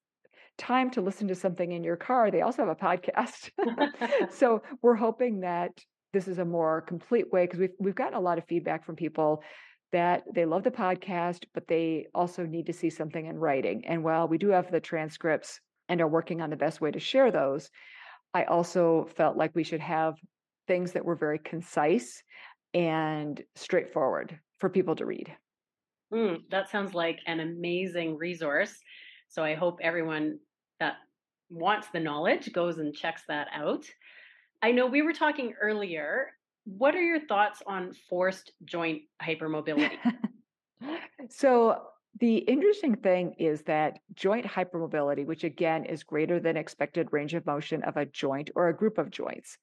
time 0.58 0.90
to 0.92 1.02
listen 1.02 1.28
to 1.28 1.36
something 1.36 1.72
in 1.72 1.84
your 1.84 1.98
car, 1.98 2.32
they 2.32 2.42
also 2.42 2.66
have 2.66 2.70
a 2.70 2.76
podcast. 2.76 3.52
so 4.32 4.64
we're 4.82 4.96
hoping 4.96 5.42
that 5.42 5.72
this 6.14 6.28
is 6.28 6.40
a 6.40 6.46
more 6.46 6.82
complete 6.82 7.32
way 7.32 7.46
because 7.46 7.60
we've 7.60 7.76
we've 7.78 7.96
gotten 7.96 8.14
a 8.14 8.22
lot 8.22 8.38
of 8.38 8.46
feedback 8.46 8.86
from 8.86 8.96
people 8.96 9.44
that 9.92 10.24
they 10.34 10.46
love 10.46 10.64
the 10.64 10.72
podcast, 10.72 11.46
but 11.54 11.68
they 11.68 12.08
also 12.14 12.46
need 12.46 12.66
to 12.66 12.74
see 12.74 12.90
something 12.90 13.26
in 13.26 13.38
writing. 13.38 13.86
And 13.86 14.04
while 14.04 14.28
we 14.28 14.38
do 14.38 14.50
have 14.50 14.72
the 14.72 14.80
transcripts 14.80 15.60
and 15.88 16.02
are 16.02 16.08
working 16.08 16.42
on 16.42 16.50
the 16.50 16.56
best 16.56 16.82
way 16.82 16.92
to 16.92 17.00
share 17.00 17.32
those, 17.32 17.70
I 18.34 18.44
also 18.44 19.08
felt 19.16 19.38
like 19.38 19.52
we 19.56 19.64
should 19.64 19.82
have 19.82 20.16
things 20.68 20.92
that 20.94 21.06
were 21.06 21.16
very 21.16 21.40
concise 21.40 22.24
and 22.74 23.42
straightforward 23.56 24.40
for 24.60 24.70
people 24.70 24.96
to 24.96 25.06
read. 25.06 25.36
Mm, 26.14 26.42
that 26.52 26.70
sounds 26.70 26.94
like 26.94 27.20
an 27.26 27.40
amazing 27.40 28.18
resource. 28.18 28.78
So 29.28 29.44
I 29.44 29.56
hope 29.56 29.80
everyone 29.82 30.40
that 30.80 30.96
wants 31.50 31.88
the 31.94 32.00
knowledge 32.00 32.52
goes 32.54 32.78
and 32.78 32.94
checks 32.94 33.24
that 33.28 33.48
out. 33.54 33.86
I 34.62 34.72
know 34.72 34.86
we 34.88 35.02
were 35.02 35.14
talking 35.14 35.54
earlier. 35.62 36.32
What 36.66 36.96
are 36.96 37.04
your 37.04 37.26
thoughts 37.28 37.62
on 37.68 37.94
forced 38.10 38.52
joint 38.66 39.04
hypermobility? 39.22 39.98
so 41.30 41.82
the 42.20 42.38
interesting 42.38 42.96
thing 42.96 43.36
is 43.38 43.62
that 43.64 44.00
joint 44.14 44.46
hypermobility, 44.46 45.26
which 45.26 45.44
again 45.44 45.86
is 45.86 46.04
greater 46.04 46.40
than 46.40 46.56
expected 46.56 47.10
range 47.12 47.34
of 47.34 47.46
motion 47.46 47.84
of 47.84 47.98
a 47.98 48.06
joint 48.06 48.50
or 48.56 48.70
a 48.70 48.76
group 48.76 48.98
of 48.98 49.10
joints. 49.10 49.58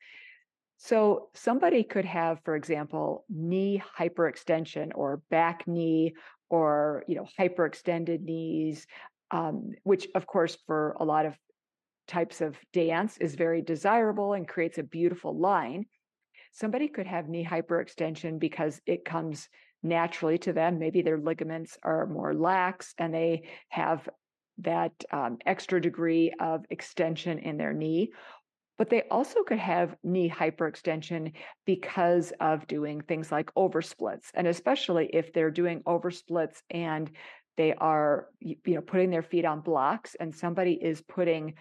So 0.85 1.29
somebody 1.35 1.85
could 1.85 2.07
have, 2.07 2.41
for 2.45 2.57
example, 2.57 3.25
knee 3.31 3.81
hyperextension 3.97 4.91
or 4.97 5.23
back 5.31 5.69
knee 5.69 6.15
or 6.51 7.05
you 7.07 7.15
know 7.15 7.29
hyperextended 7.39 8.21
knees, 8.21 8.89
um, 9.31 9.71
which 9.85 10.09
of 10.17 10.27
course 10.27 10.59
for 10.67 10.97
a 10.99 11.05
lot 11.05 11.25
of 11.25 11.39
types 12.09 12.41
of 12.41 12.59
dance 12.73 13.17
is 13.19 13.37
very 13.37 13.63
desirable 13.63 14.33
and 14.33 14.49
creates 14.49 14.79
a 14.79 14.83
beautiful 14.83 15.39
line. 15.39 15.87
Somebody 16.51 16.89
could 16.89 17.07
have 17.07 17.29
knee 17.29 17.47
hyperextension 17.49 18.41
because 18.41 18.81
it 18.85 19.05
comes 19.05 19.49
naturally 19.85 20.39
to 20.39 20.53
them. 20.53 20.81
Maybe 20.81 21.01
their 21.01 21.19
ligaments 21.19 21.79
are 21.85 22.07
more 22.07 22.35
lax 22.35 22.93
and 22.99 23.15
they 23.15 23.45
have 23.69 24.09
that 24.59 24.93
um, 25.13 25.39
extra 25.47 25.81
degree 25.81 26.33
of 26.41 26.65
extension 26.71 27.39
in 27.39 27.57
their 27.57 27.73
knee. 27.73 28.11
But 28.79 28.91
they 28.91 29.03
also 29.11 29.43
could 29.43 29.59
have 29.59 29.97
knee 30.03 30.31
hyperextension 30.31 31.33
because 31.67 32.33
of 32.41 32.67
doing 32.67 33.01
things 33.01 33.31
like 33.31 33.55
oversplits. 33.55 34.31
And 34.35 34.47
especially 34.47 35.11
if 35.13 35.33
they're 35.33 35.51
doing 35.51 35.83
oversplits 35.83 36.63
and 36.71 37.11
they 37.57 37.75
are 37.75 38.29
you 38.41 38.57
know 38.67 38.81
putting 38.81 39.11
their 39.11 39.23
feet 39.23 39.45
on 39.45 39.61
blocks 39.61 40.17
and 40.19 40.35
somebody 40.35 40.73
is 40.73 41.03
putting 41.03 41.55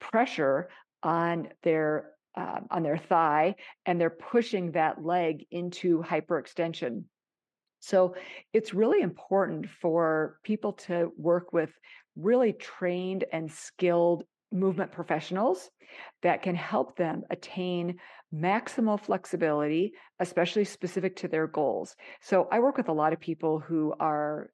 pressure 0.00 0.68
on 1.02 1.48
their 1.62 2.10
uh, 2.36 2.60
on 2.70 2.82
their 2.82 2.98
thigh 2.98 3.54
and 3.86 4.00
they're 4.00 4.10
pushing 4.10 4.72
that 4.72 5.02
leg 5.02 5.46
into 5.50 6.02
hyperextension 6.02 7.04
so 7.80 8.14
it's 8.52 8.74
really 8.74 9.00
important 9.00 9.68
for 9.68 10.38
people 10.42 10.72
to 10.72 11.12
work 11.16 11.52
with 11.52 11.70
really 12.16 12.52
trained 12.52 13.24
and 13.32 13.50
skilled 13.50 14.24
movement 14.52 14.92
professionals 14.92 15.70
that 16.22 16.42
can 16.42 16.54
help 16.54 16.96
them 16.96 17.22
attain 17.30 17.98
maximal 18.34 19.00
flexibility, 19.00 19.92
especially 20.20 20.64
specific 20.64 21.16
to 21.16 21.28
their 21.28 21.46
goals. 21.46 21.96
So 22.20 22.48
I 22.50 22.60
work 22.60 22.76
with 22.76 22.88
a 22.88 22.92
lot 22.92 23.12
of 23.12 23.20
people 23.20 23.58
who 23.58 23.94
are 23.98 24.50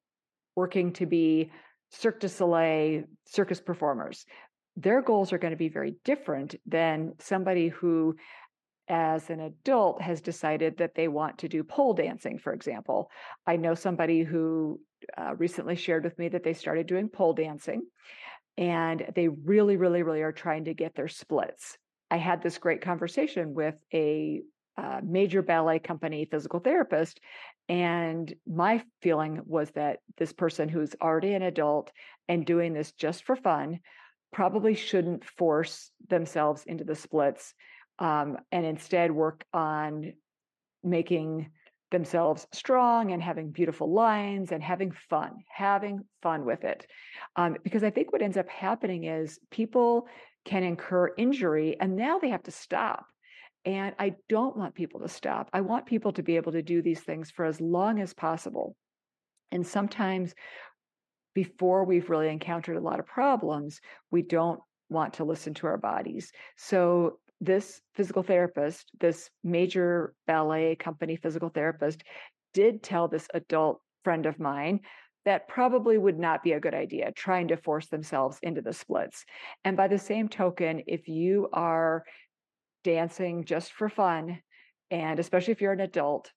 working 0.57 0.93
to 0.95 1.07
be 1.07 1.51
Cirque 1.91 2.21
du 2.21 2.29
Soleil 2.29 3.05
circus 3.27 3.61
performers. 3.61 4.27
Their 4.77 5.03
goals 5.03 5.33
are 5.33 5.39
going 5.39 5.53
to 5.53 5.57
be 5.57 5.69
very 5.69 5.95
different 6.05 6.57
than 6.67 7.15
somebody 7.19 7.69
who 7.69 8.17
as 8.89 9.31
an 9.31 9.41
adult 9.41 10.03
has 10.03 10.21
decided 10.21 10.77
that 10.79 10.95
they 10.95 11.09
want 11.09 11.39
to 11.39 11.49
do 11.49 11.65
pole 11.65 11.95
dancing, 11.95 12.39
for 12.39 12.53
example. 12.53 13.11
I 13.47 13.57
know 13.57 13.75
somebody 13.75 14.23
who 14.23 14.81
uh, 15.17 15.35
recently 15.37 15.77
shared 15.77 16.05
with 16.05 16.19
me 16.19 16.29
that 16.29 16.45
they 16.45 16.53
started 16.53 16.87
doing 16.87 17.09
pole 17.09 17.33
dancing 17.33 17.83
and 18.57 19.07
they 19.15 19.29
really, 19.29 19.77
really, 19.77 20.03
really 20.03 20.23
are 20.23 20.33
trying 20.33 20.67
to 20.67 20.75
get 20.75 20.95
their 20.95 21.09
splits. 21.09 21.77
I 22.11 22.19
had 22.19 22.43
this 22.43 22.59
great 22.59 22.81
conversation 22.81 23.55
with 23.55 23.75
a 23.93 24.43
uh, 24.77 25.01
major 25.03 25.43
ballet 25.43 25.79
company 25.79 26.27
physical 26.31 26.61
therapist. 26.61 27.21
And 27.69 28.33
my 28.47 28.83
feeling 29.03 29.41
was 29.47 29.71
that 29.73 30.01
this 30.19 30.33
person 30.33 30.69
who's 30.69 30.95
already 31.01 31.35
an 31.35 31.43
adult 31.43 31.91
and 32.29 32.45
doing 32.45 32.73
this 32.73 32.93
just 32.93 33.25
for 33.25 33.37
fun 33.37 33.81
probably 34.33 34.75
shouldn't 34.75 35.25
force 35.25 35.91
themselves 36.09 36.65
into 36.67 36.85
the 36.85 36.97
splits 36.97 37.55
um, 38.01 38.37
and 38.51 38.67
instead 38.67 39.13
work 39.13 39.45
on 39.53 40.13
making 40.83 41.51
themselves 41.91 42.47
strong 42.53 43.13
and 43.13 43.23
having 43.23 43.51
beautiful 43.51 43.93
lines 43.93 44.53
and 44.53 44.63
having 44.63 44.93
fun, 44.93 45.33
having 45.49 46.01
fun 46.23 46.45
with 46.45 46.65
it. 46.65 46.87
Um, 47.37 47.57
because 47.63 47.85
I 47.85 47.91
think 47.91 48.13
what 48.13 48.23
ends 48.23 48.37
up 48.37 48.49
happening 48.49 49.05
is 49.05 49.39
people 49.51 50.07
can 50.45 50.63
incur 50.63 51.13
injury 51.17 51.77
and 51.81 51.97
now 51.97 52.19
they 52.19 52.31
have 52.31 52.43
to 52.45 52.51
stop. 52.51 53.07
And 53.65 53.95
I 53.99 54.17
don't 54.29 54.57
want 54.57 54.75
people 54.75 55.01
to 55.01 55.09
stop. 55.09 55.49
I 55.53 55.63
want 55.63 55.87
people 55.87 56.13
to 56.13 56.23
be 56.23 56.37
able 56.37 56.53
to 56.53 56.63
do 56.63 56.83
these 56.83 57.01
things 57.01 57.31
for 57.31 57.45
as 57.47 57.61
long 57.61 57.99
as 57.99 58.13
possible. 58.13 58.77
And 59.51 59.67
sometimes 59.67 60.35
before 61.35 61.85
we've 61.85 62.11
really 62.11 62.29
encountered 62.29 62.77
a 62.77 62.81
lot 62.81 63.01
of 63.01 63.07
problems, 63.07 63.81
we 64.11 64.23
don't 64.23 64.61
want 64.91 65.15
to 65.15 65.25
listen 65.25 65.55
to 65.55 65.67
our 65.67 65.79
bodies. 65.79 66.31
So 66.57 67.19
this 67.41 67.81
physical 67.95 68.23
therapist, 68.23 68.91
this 69.01 69.31
major 69.43 70.15
ballet 70.27 70.77
company 70.77 71.17
physical 71.17 71.49
therapist, 71.49 72.03
did 72.53 72.83
tell 72.83 73.09
this 73.09 73.29
adult 73.35 73.81
friend 74.05 74.27
of 74.27 74.39
mine 74.39 74.81
that 75.25 75.49
probably 75.49 75.97
would 75.97 76.19
not 76.19 76.43
be 76.43 76.53
a 76.53 76.61
good 76.61 76.75
idea 76.75 77.11
trying 77.13 77.49
to 77.49 77.57
force 77.57 77.89
themselves 77.89 78.39
into 78.43 78.61
the 78.61 78.73
splits. 78.73 79.25
And 79.65 79.77
by 79.77 79.89
the 79.89 79.99
same 79.99 80.29
token, 80.29 80.83
if 80.87 81.09
you 81.09 81.49
are 81.53 82.05
dancing 82.85 83.45
just 83.45 83.73
for 83.73 83.89
fun, 83.89 84.41
and 84.91 85.19
especially 85.19 85.53
if 85.53 85.61
you're 85.61 85.73
an 85.73 85.81
adult, 85.81 86.31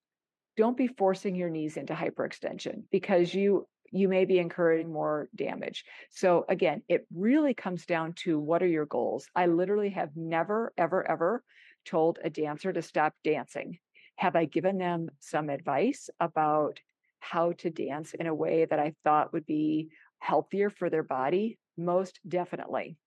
don't 0.55 0.77
be 0.77 0.87
forcing 0.87 1.35
your 1.35 1.49
knees 1.49 1.77
into 1.77 1.93
hyperextension 1.93 2.83
because 2.91 3.33
you 3.33 3.67
you 3.91 4.07
may 4.07 4.25
be 4.25 4.39
incurring 4.39 4.91
more 4.91 5.29
damage. 5.35 5.85
So 6.09 6.45
again, 6.49 6.83
it 6.87 7.05
really 7.13 7.53
comes 7.53 7.85
down 7.85 8.13
to 8.23 8.39
what 8.39 8.63
are 8.63 8.67
your 8.67 8.85
goals? 8.85 9.27
I 9.35 9.47
literally 9.47 9.89
have 9.91 10.15
never, 10.15 10.73
ever, 10.77 11.09
ever 11.09 11.43
told 11.85 12.19
a 12.23 12.29
dancer 12.29 12.73
to 12.73 12.81
stop 12.81 13.13
dancing. 13.23 13.79
Have 14.17 14.35
I 14.35 14.45
given 14.45 14.77
them 14.77 15.09
some 15.19 15.49
advice 15.49 16.09
about 16.19 16.79
how 17.19 17.53
to 17.53 17.69
dance 17.69 18.13
in 18.13 18.27
a 18.27 18.35
way 18.35 18.65
that 18.65 18.79
I 18.79 18.93
thought 19.03 19.33
would 19.33 19.45
be 19.45 19.89
healthier 20.19 20.69
for 20.69 20.89
their 20.89 21.03
body? 21.03 21.59
Most 21.77 22.19
definitely. 22.27 22.97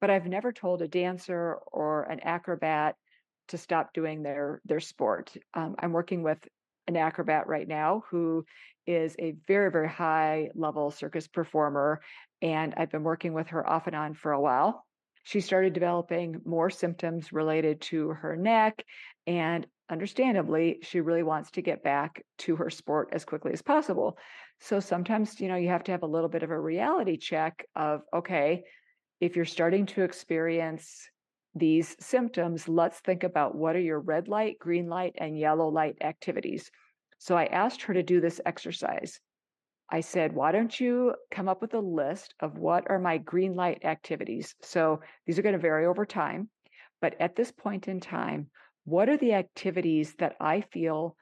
But 0.00 0.10
I've 0.10 0.26
never 0.26 0.52
told 0.52 0.82
a 0.82 0.88
dancer 0.88 1.58
or 1.70 2.04
an 2.04 2.20
acrobat 2.20 2.96
to 3.48 3.58
stop 3.58 3.92
doing 3.92 4.22
their 4.22 4.60
their 4.64 4.80
sport. 4.80 5.36
Um, 5.54 5.74
I'm 5.78 5.92
working 5.92 6.22
with 6.22 6.38
an 6.86 6.96
acrobat 6.96 7.46
right 7.46 7.66
now 7.66 8.02
who 8.10 8.44
is 8.86 9.14
a 9.18 9.34
very, 9.46 9.70
very 9.70 9.88
high 9.88 10.50
level 10.54 10.90
circus 10.90 11.28
performer. 11.28 12.00
And 12.40 12.74
I've 12.76 12.90
been 12.90 13.04
working 13.04 13.32
with 13.32 13.48
her 13.48 13.68
off 13.68 13.86
and 13.86 13.96
on 13.96 14.14
for 14.14 14.32
a 14.32 14.40
while. 14.40 14.84
She 15.24 15.40
started 15.40 15.72
developing 15.72 16.40
more 16.44 16.70
symptoms 16.70 17.32
related 17.32 17.80
to 17.82 18.08
her 18.08 18.36
neck. 18.36 18.84
And 19.26 19.66
understandably, 19.88 20.78
she 20.82 21.00
really 21.00 21.22
wants 21.22 21.52
to 21.52 21.62
get 21.62 21.84
back 21.84 22.24
to 22.38 22.56
her 22.56 22.70
sport 22.70 23.10
as 23.12 23.24
quickly 23.24 23.52
as 23.52 23.62
possible. 23.62 24.18
So 24.60 24.80
sometimes, 24.80 25.40
you 25.40 25.48
know, 25.48 25.56
you 25.56 25.68
have 25.68 25.84
to 25.84 25.92
have 25.92 26.02
a 26.02 26.08
little 26.08 26.28
bit 26.28 26.42
of 26.42 26.50
a 26.50 26.58
reality 26.58 27.16
check 27.16 27.64
of, 27.76 28.02
okay, 28.12 28.64
if 29.20 29.36
you're 29.36 29.44
starting 29.44 29.86
to 29.86 30.02
experience 30.02 31.08
these 31.54 31.96
symptoms, 32.00 32.68
let's 32.68 33.00
think 33.00 33.24
about 33.24 33.54
what 33.54 33.76
are 33.76 33.80
your 33.80 34.00
red 34.00 34.28
light, 34.28 34.58
green 34.58 34.88
light, 34.88 35.14
and 35.18 35.38
yellow 35.38 35.68
light 35.68 35.96
activities. 36.00 36.70
So 37.18 37.36
I 37.36 37.44
asked 37.46 37.82
her 37.82 37.94
to 37.94 38.02
do 38.02 38.20
this 38.20 38.40
exercise. 38.46 39.20
I 39.90 40.00
said, 40.00 40.32
why 40.32 40.52
don't 40.52 40.80
you 40.80 41.14
come 41.30 41.48
up 41.48 41.60
with 41.60 41.74
a 41.74 41.78
list 41.78 42.34
of 42.40 42.56
what 42.56 42.90
are 42.90 42.98
my 42.98 43.18
green 43.18 43.54
light 43.54 43.84
activities? 43.84 44.54
So 44.62 45.00
these 45.26 45.38
are 45.38 45.42
going 45.42 45.54
to 45.54 45.58
vary 45.60 45.86
over 45.86 46.06
time. 46.06 46.48
But 47.02 47.20
at 47.20 47.36
this 47.36 47.52
point 47.52 47.88
in 47.88 48.00
time, 48.00 48.48
what 48.84 49.08
are 49.08 49.18
the 49.18 49.34
activities 49.34 50.14
that 50.18 50.36
I 50.40 50.62
feel 50.62 51.16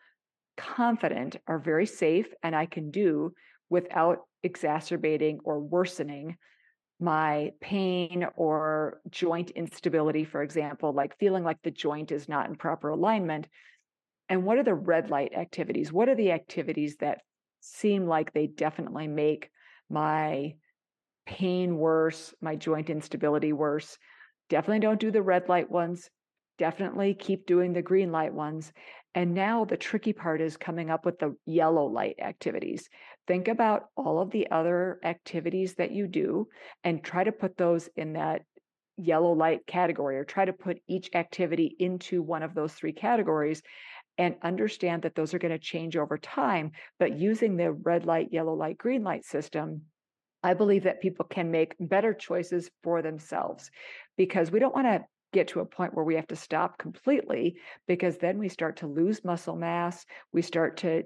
confident 0.57 1.37
are 1.49 1.59
very 1.59 1.87
safe 1.87 2.29
and 2.43 2.55
I 2.55 2.67
can 2.67 2.91
do 2.91 3.35
without 3.69 4.19
exacerbating 4.43 5.41
or 5.45 5.59
worsening 5.59 6.37
my 7.01 7.53
pain 7.61 8.27
or 8.37 9.01
joint 9.11 9.51
instability, 9.51 10.25
for 10.25 10.43
example, 10.43 10.93
like 10.93 11.19
feeling 11.19 11.45
like 11.45 11.63
the 11.63 11.71
joint 11.71 12.13
is 12.13 12.29
not 12.29 12.49
in 12.49 12.57
proper 12.57 12.91
alignment. 12.91 13.49
And 14.29 14.45
what 14.45 14.59
are 14.59 14.63
the 14.63 14.75
red 14.75 15.11
light 15.11 15.33
activities? 15.35 15.93
What 15.93 16.09
are 16.09 16.15
the 16.15 16.33
activities 16.33 16.97
that 16.99 17.23
seem 17.61 18.07
like 18.07 18.33
they 18.33 18.47
definitely 18.47 19.09
make 19.09 19.51
my 19.89 20.55
pain 21.27 21.77
worse, 21.77 22.35
my 22.41 22.57
joint 22.57 22.91
instability 22.91 23.53
worse? 23.53 23.99
Definitely 24.49 24.81
don't 24.81 25.01
do 25.01 25.11
the 25.11 25.23
red 25.23 25.49
light 25.49 25.71
ones. 25.71 26.11
Definitely 26.59 27.15
keep 27.15 27.47
doing 27.47 27.73
the 27.73 27.83
green 27.83 28.13
light 28.13 28.35
ones. 28.35 28.73
And 29.15 29.35
now 29.35 29.65
the 29.65 29.77
tricky 29.77 30.13
part 30.13 30.41
is 30.41 30.57
coming 30.57 30.89
up 30.91 31.05
with 31.05 31.19
the 31.19 31.37
yellow 31.45 31.87
light 31.87 32.17
activities. 32.21 32.89
Think 33.27 33.49
about 33.49 33.87
all 33.97 34.21
of 34.21 34.31
the 34.31 34.51
other 34.51 35.01
activities 35.05 35.75
that 35.75 35.91
you 35.91 36.07
do 36.07 36.47
and 36.85 37.03
try 37.03 37.25
to 37.25 37.33
put 37.33 37.57
those 37.57 37.89
in 37.97 38.13
that 38.13 38.43
yellow 38.97 39.33
light 39.33 39.67
category 39.67 40.17
or 40.17 40.25
try 40.25 40.45
to 40.45 40.53
put 40.53 40.79
each 40.87 41.11
activity 41.15 41.75
into 41.79 42.23
one 42.23 42.43
of 42.43 42.55
those 42.55 42.73
three 42.73 42.93
categories 42.93 43.63
and 44.19 44.37
understand 44.43 45.03
that 45.03 45.15
those 45.15 45.33
are 45.33 45.39
going 45.39 45.53
to 45.53 45.59
change 45.59 45.97
over 45.97 46.19
time. 46.19 46.73
But 46.99 47.19
using 47.19 47.57
the 47.57 47.73
red 47.73 48.05
light, 48.05 48.29
yellow 48.33 48.55
light, 48.55 48.79
green 48.79 49.03
light 49.03 49.25
system, 49.25 49.83
I 50.43 50.55
believe 50.55 50.85
that 50.85 51.01
people 51.01 51.25
can 51.25 51.51
make 51.51 51.75
better 51.81 52.15
choices 52.15 52.71
for 52.83 53.03
themselves 53.03 53.71
because 54.17 54.51
we 54.51 54.59
don't 54.59 54.75
want 54.75 54.87
to 54.87 55.05
get 55.33 55.49
to 55.49 55.61
a 55.61 55.65
point 55.65 55.95
where 55.95 56.05
we 56.05 56.17
have 56.17 56.27
to 56.29 56.37
stop 56.37 56.79
completely 56.79 57.57
because 57.87 58.19
then 58.19 58.39
we 58.39 58.49
start 58.49 58.77
to 58.79 58.87
lose 58.87 59.25
muscle 59.25 59.57
mass. 59.57 60.05
We 60.33 60.43
start 60.43 60.79
to 60.79 61.05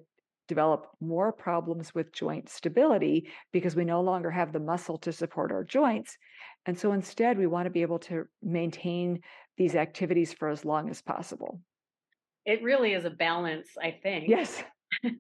develop 0.49 0.89
more 1.01 1.33
problems 1.33 1.95
with 1.95 2.13
joint 2.13 2.49
stability 2.49 3.29
because 3.53 3.75
we 3.77 3.85
no 3.85 4.03
longer 4.03 4.31
have 4.31 4.53
the 4.53 4.61
muscle 4.61 4.99
to 4.99 5.13
support 5.13 5.53
our 5.53 5.65
joints. 5.65 6.17
And 6.67 6.79
so 6.79 6.93
instead, 6.93 7.39
we 7.39 7.47
want 7.47 7.67
to 7.67 7.71
be 7.71 7.83
able 7.83 7.99
to 8.01 8.25
maintain 8.43 9.21
these 9.57 9.75
activities 9.75 10.33
for 10.33 10.49
as 10.49 10.65
long 10.65 10.91
as 10.91 11.01
possible. 11.01 11.61
It 12.45 12.63
really 12.63 12.93
is 12.93 13.05
a 13.05 13.11
balance, 13.11 13.69
I 13.83 13.99
think. 14.03 14.29
Yes. 14.29 14.63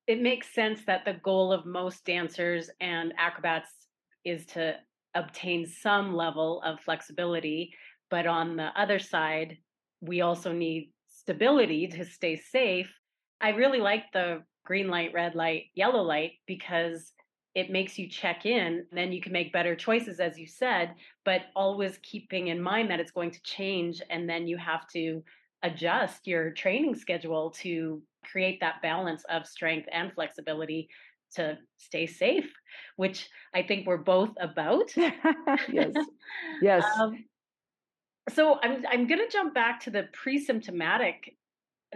it 0.06 0.20
makes 0.20 0.54
sense 0.54 0.84
that 0.86 1.04
the 1.04 1.14
goal 1.14 1.52
of 1.52 1.64
most 1.64 2.04
dancers 2.04 2.70
and 2.80 3.14
acrobats 3.18 3.70
is 4.24 4.44
to 4.46 4.76
obtain 5.14 5.66
some 5.66 6.14
level 6.14 6.60
of 6.62 6.80
flexibility 6.80 7.72
but 8.14 8.28
on 8.28 8.54
the 8.54 8.70
other 8.80 9.00
side, 9.00 9.58
we 10.00 10.20
also 10.20 10.52
need 10.52 10.92
stability 11.08 11.88
to 11.88 12.04
stay 12.04 12.36
safe. 12.36 12.88
I 13.40 13.48
really 13.48 13.80
like 13.80 14.04
the 14.12 14.44
green 14.64 14.86
light, 14.86 15.12
red 15.12 15.34
light, 15.34 15.64
yellow 15.74 16.00
light 16.02 16.34
because 16.46 17.10
it 17.56 17.72
makes 17.72 17.98
you 17.98 18.08
check 18.08 18.46
in 18.46 18.84
then 18.92 19.10
you 19.10 19.20
can 19.20 19.32
make 19.32 19.52
better 19.52 19.76
choices 19.76 20.18
as 20.18 20.36
you 20.36 20.46
said 20.46 20.92
but 21.24 21.42
always 21.54 21.98
keeping 22.02 22.48
in 22.48 22.60
mind 22.60 22.90
that 22.90 22.98
it's 22.98 23.12
going 23.12 23.30
to 23.30 23.40
change 23.44 24.02
and 24.10 24.28
then 24.28 24.48
you 24.48 24.56
have 24.56 24.88
to 24.88 25.22
adjust 25.62 26.26
your 26.26 26.50
training 26.50 26.96
schedule 26.96 27.50
to 27.50 28.02
create 28.24 28.58
that 28.58 28.82
balance 28.82 29.22
of 29.30 29.46
strength 29.46 29.88
and 29.92 30.12
flexibility 30.12 30.88
to 31.32 31.56
stay 31.76 32.08
safe 32.08 32.52
which 32.96 33.28
i 33.54 33.62
think 33.62 33.86
we're 33.86 33.96
both 33.96 34.30
about. 34.40 34.92
Yes. 35.72 35.94
Yes. 36.60 36.84
Um, 36.98 37.24
so 38.30 38.58
i'm 38.62 38.84
i'm 38.90 39.06
going 39.06 39.20
to 39.20 39.28
jump 39.30 39.54
back 39.54 39.80
to 39.80 39.90
the 39.90 40.08
pre-symptomatic 40.12 41.36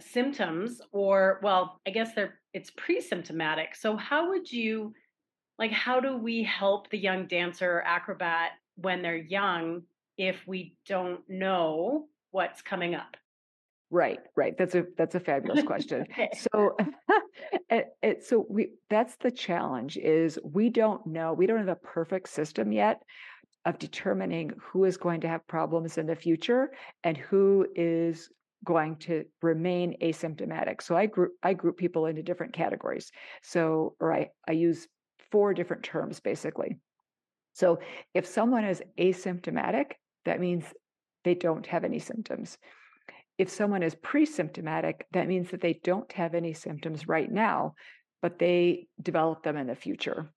symptoms 0.00 0.80
or 0.92 1.40
well 1.42 1.80
i 1.87 1.90
guess 1.90 2.14
they're 2.14 2.38
it's 2.54 2.70
pre-symptomatic. 2.70 3.76
So 3.76 3.97
how 3.97 4.30
would 4.30 4.50
you 4.50 4.94
like 5.58 5.73
how 5.73 6.00
do 6.00 6.16
we 6.16 6.42
help 6.42 6.90
the 6.90 6.99
young 6.99 7.26
dancer 7.26 7.70
or 7.70 7.82
acrobat 7.82 8.52
when 8.76 9.02
they're 9.02 9.16
young 9.16 9.82
if 10.16 10.37
we 10.47 10.76
don't 10.87 11.20
know 11.28 12.06
what's 12.30 12.62
coming 12.62 12.94
up? 12.94 13.16
Right 13.90 14.18
right. 14.37 14.56
That's 14.56 14.75
a 14.75 14.85
that's 14.97 15.14
a 15.14 15.20
fabulous 15.20 15.62
question. 15.66 16.02
Okay. 16.02 16.30
so 16.52 16.76
it, 17.70 17.87
it, 18.02 18.25
so 18.25 18.47
we 18.49 18.70
that's 18.90 19.16
the 19.16 19.30
challenge 19.30 19.97
is 19.97 20.38
we 20.42 20.70
don't 20.70 21.06
know. 21.06 21.32
We 21.32 21.47
don't 21.47 21.58
have 21.58 21.68
a 21.68 21.76
perfect 21.76 22.28
system 22.28 22.73
yet 22.73 23.02
of 23.68 23.78
determining 23.78 24.50
who 24.58 24.84
is 24.84 24.96
going 24.96 25.20
to 25.20 25.28
have 25.28 25.46
problems 25.46 25.98
in 25.98 26.06
the 26.06 26.16
future 26.16 26.70
and 27.04 27.18
who 27.18 27.66
is 27.76 28.30
going 28.64 28.96
to 28.96 29.26
remain 29.42 29.94
asymptomatic. 30.02 30.80
So 30.80 30.96
I 30.96 31.04
group 31.04 31.32
I 31.42 31.52
group 31.52 31.76
people 31.76 32.06
into 32.06 32.22
different 32.22 32.54
categories. 32.54 33.12
So 33.42 33.94
or 34.00 34.14
I, 34.14 34.30
I 34.48 34.52
use 34.52 34.88
four 35.30 35.52
different 35.52 35.82
terms 35.82 36.18
basically. 36.18 36.78
So 37.52 37.80
if 38.14 38.26
someone 38.26 38.64
is 38.64 38.82
asymptomatic, 38.98 39.92
that 40.25 40.40
means 40.40 40.64
they 41.25 41.34
don't 41.34 41.66
have 41.66 41.84
any 41.84 41.98
symptoms. 41.98 42.56
If 43.37 43.50
someone 43.50 43.82
is 43.82 43.94
pre-symptomatic, 43.94 45.06
that 45.12 45.28
means 45.28 45.50
that 45.50 45.60
they 45.60 45.78
don't 45.84 46.10
have 46.12 46.34
any 46.34 46.54
symptoms 46.54 47.06
right 47.06 47.30
now, 47.30 47.75
but 48.22 48.38
they 48.38 48.88
develop 49.00 49.42
them 49.42 49.58
in 49.58 49.66
the 49.66 49.76
future. 49.76 50.32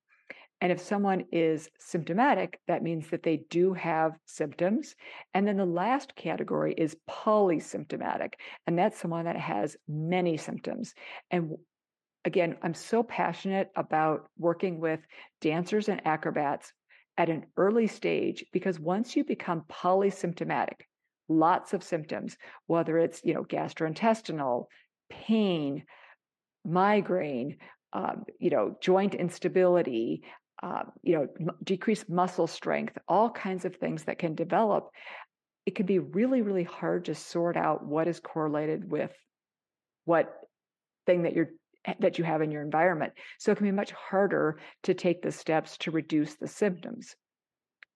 And 0.62 0.70
if 0.70 0.80
someone 0.80 1.24
is 1.32 1.68
symptomatic, 1.80 2.60
that 2.68 2.84
means 2.84 3.10
that 3.10 3.24
they 3.24 3.38
do 3.50 3.72
have 3.72 4.12
symptoms. 4.26 4.94
And 5.34 5.44
then 5.44 5.56
the 5.56 5.66
last 5.66 6.14
category 6.14 6.72
is 6.78 6.96
polysymptomatic, 7.10 8.34
and 8.68 8.78
that's 8.78 9.00
someone 9.00 9.24
that 9.24 9.36
has 9.36 9.76
many 9.88 10.36
symptoms. 10.36 10.94
And 11.32 11.56
again, 12.24 12.58
I'm 12.62 12.74
so 12.74 13.02
passionate 13.02 13.72
about 13.74 14.28
working 14.38 14.78
with 14.78 15.00
dancers 15.40 15.88
and 15.88 16.00
acrobats 16.06 16.72
at 17.18 17.28
an 17.28 17.46
early 17.56 17.88
stage 17.88 18.44
because 18.52 18.78
once 18.78 19.16
you 19.16 19.24
become 19.24 19.64
polysymptomatic, 19.68 20.82
lots 21.28 21.74
of 21.74 21.82
symptoms, 21.82 22.36
whether 22.68 22.98
it's, 22.98 23.20
you 23.24 23.34
know, 23.34 23.42
gastrointestinal, 23.42 24.66
pain, 25.10 25.82
migraine, 26.64 27.56
um, 27.92 28.24
you 28.38 28.50
know, 28.50 28.76
joint 28.80 29.14
instability, 29.14 30.22
uh, 30.62 30.84
you 31.02 31.14
know, 31.14 31.28
m- 31.40 31.56
decreased 31.64 32.08
muscle 32.08 32.46
strength, 32.46 32.96
all 33.08 33.30
kinds 33.30 33.64
of 33.64 33.76
things 33.76 34.04
that 34.04 34.18
can 34.18 34.34
develop. 34.34 34.90
It 35.66 35.74
can 35.74 35.86
be 35.86 35.98
really, 35.98 36.42
really 36.42 36.64
hard 36.64 37.06
to 37.06 37.14
sort 37.14 37.56
out 37.56 37.84
what 37.84 38.08
is 38.08 38.20
correlated 38.20 38.90
with 38.90 39.12
what 40.04 40.34
thing 41.06 41.22
that 41.22 41.34
you're 41.34 41.50
that 41.98 42.16
you 42.16 42.24
have 42.24 42.42
in 42.42 42.52
your 42.52 42.62
environment. 42.62 43.12
So 43.38 43.50
it 43.50 43.58
can 43.58 43.66
be 43.66 43.72
much 43.72 43.90
harder 43.90 44.60
to 44.84 44.94
take 44.94 45.20
the 45.20 45.32
steps 45.32 45.76
to 45.78 45.90
reduce 45.90 46.36
the 46.36 46.46
symptoms. 46.46 47.16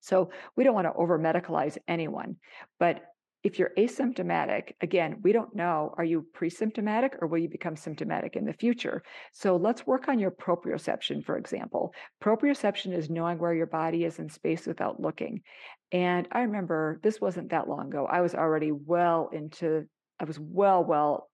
So 0.01 0.31
we 0.57 0.65
don't 0.65 0.75
want 0.75 0.87
to 0.87 0.93
over 0.93 1.17
medicalize 1.17 1.77
anyone, 1.87 2.35
but 2.79 3.01
if 3.43 3.59
you're 3.59 3.71
asymptomatic, 3.77 4.73
again, 4.81 5.17
we 5.23 5.31
don't 5.31 5.55
know 5.55 5.93
are 5.97 6.03
you 6.03 6.25
pre 6.33 6.49
symptomatic 6.49 7.17
or 7.21 7.27
will 7.27 7.37
you 7.37 7.49
become 7.49 7.75
symptomatic 7.75 8.35
in 8.35 8.45
the 8.45 8.53
future? 8.53 9.03
So 9.31 9.55
let's 9.55 9.85
work 9.85 10.07
on 10.07 10.19
your 10.19 10.31
proprioception, 10.31 11.23
for 11.23 11.37
example. 11.37 11.93
Proprioception 12.23 12.93
is 12.93 13.09
knowing 13.09 13.37
where 13.37 13.53
your 13.53 13.67
body 13.67 14.03
is 14.03 14.19
in 14.19 14.29
space 14.29 14.65
without 14.65 14.99
looking. 14.99 15.41
And 15.91 16.27
I 16.31 16.41
remember 16.41 16.99
this 17.03 17.21
wasn't 17.21 17.51
that 17.51 17.69
long 17.69 17.87
ago. 17.87 18.07
I 18.09 18.21
was 18.21 18.35
already 18.35 18.71
well 18.71 19.29
into, 19.31 19.85
I 20.19 20.25
was 20.25 20.39
well, 20.39 20.83
well 20.83 21.29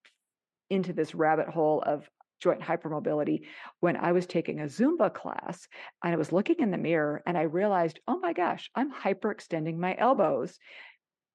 into 0.69 0.93
this 0.93 1.15
rabbit 1.15 1.47
hole 1.47 1.81
of 1.85 2.07
joint 2.43 2.61
hypermobility 2.61 3.43
when 3.79 3.95
I 3.95 4.11
was 4.11 4.27
taking 4.27 4.59
a 4.59 4.65
Zumba 4.65 5.11
class 5.13 5.67
and 6.03 6.13
I 6.13 6.17
was 6.17 6.33
looking 6.33 6.57
in 6.59 6.71
the 6.71 6.77
mirror 6.77 7.23
and 7.25 7.37
I 7.37 7.43
realized, 7.43 8.01
oh 8.05 8.19
my 8.19 8.33
gosh, 8.33 8.69
I'm 8.75 8.91
hyperextending 8.91 9.77
my 9.77 9.95
elbows. 9.97 10.59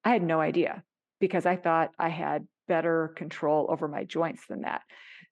I 0.09 0.13
had 0.13 0.23
no 0.23 0.41
idea 0.41 0.83
because 1.21 1.45
I 1.45 1.57
thought 1.57 1.91
I 1.99 2.09
had 2.09 2.49
better 2.67 3.13
control 3.15 3.67
over 3.69 3.89
my 3.89 4.05
joints 4.05 4.47
than 4.49 4.63
that. 4.63 4.81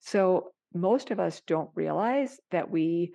So 0.01 0.51
most 0.71 1.09
of 1.09 1.19
us 1.19 1.41
don't 1.47 1.71
realize 1.73 2.39
that 2.51 2.69
we 2.69 3.13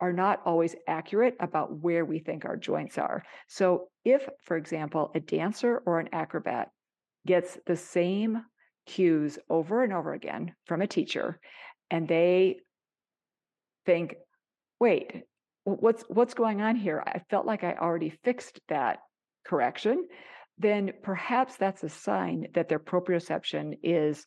are 0.00 0.14
not 0.14 0.40
always 0.46 0.74
accurate 0.88 1.36
about 1.38 1.80
where 1.82 2.06
we 2.06 2.18
think 2.18 2.46
our 2.46 2.56
joints 2.56 2.96
are. 2.96 3.22
So 3.46 3.88
if, 4.02 4.26
for 4.46 4.56
example, 4.56 5.10
a 5.14 5.20
dancer 5.20 5.82
or 5.84 6.00
an 6.00 6.08
acrobat 6.14 6.70
gets 7.26 7.58
the 7.66 7.76
same 7.76 8.42
cues 8.86 9.38
over 9.50 9.84
and 9.84 9.92
over 9.92 10.14
again 10.14 10.54
from 10.64 10.80
a 10.80 10.86
teacher 10.86 11.38
and 11.90 12.08
they 12.08 12.60
think, 13.84 14.14
wait, 14.80 15.24
what's 15.64 16.04
what's 16.08 16.32
going 16.32 16.62
on 16.62 16.76
here? 16.76 17.04
I 17.06 17.18
felt 17.28 17.44
like 17.44 17.64
I 17.64 17.74
already 17.74 18.18
fixed 18.24 18.60
that 18.68 19.00
correction, 19.44 20.06
then 20.58 20.92
perhaps 21.02 21.56
that's 21.56 21.82
a 21.82 21.88
sign 21.88 22.48
that 22.54 22.68
their 22.68 22.78
proprioception 22.78 23.78
is 23.82 24.26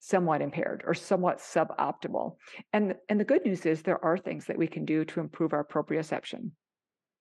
somewhat 0.00 0.42
impaired 0.42 0.82
or 0.86 0.94
somewhat 0.94 1.38
suboptimal. 1.38 2.36
And, 2.72 2.94
and 3.08 3.20
the 3.20 3.24
good 3.24 3.44
news 3.44 3.64
is 3.64 3.82
there 3.82 4.04
are 4.04 4.18
things 4.18 4.46
that 4.46 4.58
we 4.58 4.66
can 4.66 4.84
do 4.84 5.04
to 5.06 5.20
improve 5.20 5.52
our 5.52 5.64
proprioception. 5.64 6.50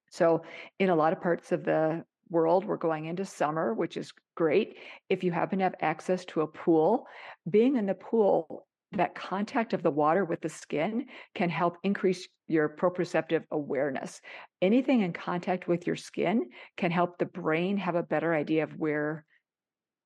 So, 0.10 0.44
in 0.80 0.90
a 0.90 0.96
lot 0.96 1.14
of 1.14 1.22
parts 1.22 1.52
of 1.52 1.64
the 1.64 2.04
world, 2.30 2.66
we're 2.66 2.78
going 2.78 3.06
into 3.06 3.24
summer, 3.24 3.74
which 3.74 3.96
is 3.98 4.12
great. 4.36 4.78
If 5.10 5.24
you 5.24 5.32
happen 5.32 5.60
to 5.60 5.64
have 5.66 5.76
access 5.80 6.26
to 6.26 6.42
a 6.42 6.48
pool, 6.48 7.06
being 7.50 7.78
in 7.78 7.86
the 7.86 7.94
pool 7.94 8.66
that 8.94 9.16
contact 9.16 9.74
of 9.74 9.84
the 9.84 9.92
water 9.92 10.26
with 10.26 10.42
the 10.42 10.50
skin 10.50 11.06
can 11.34 11.50
help 11.50 11.78
increase 11.84 12.28
your 12.48 12.70
proprioceptive 12.70 13.44
awareness. 13.52 14.22
Anything 14.62 15.02
in 15.02 15.14
contact 15.14 15.68
with 15.68 15.88
your 15.88 15.96
skin 15.96 16.50
can 16.78 16.92
help 16.92 17.18
the 17.18 17.26
brain 17.26 17.78
have 17.78 17.96
a 17.96 18.04
better 18.04 18.34
idea 18.34 18.64
of 18.64 18.76
where 18.78 19.26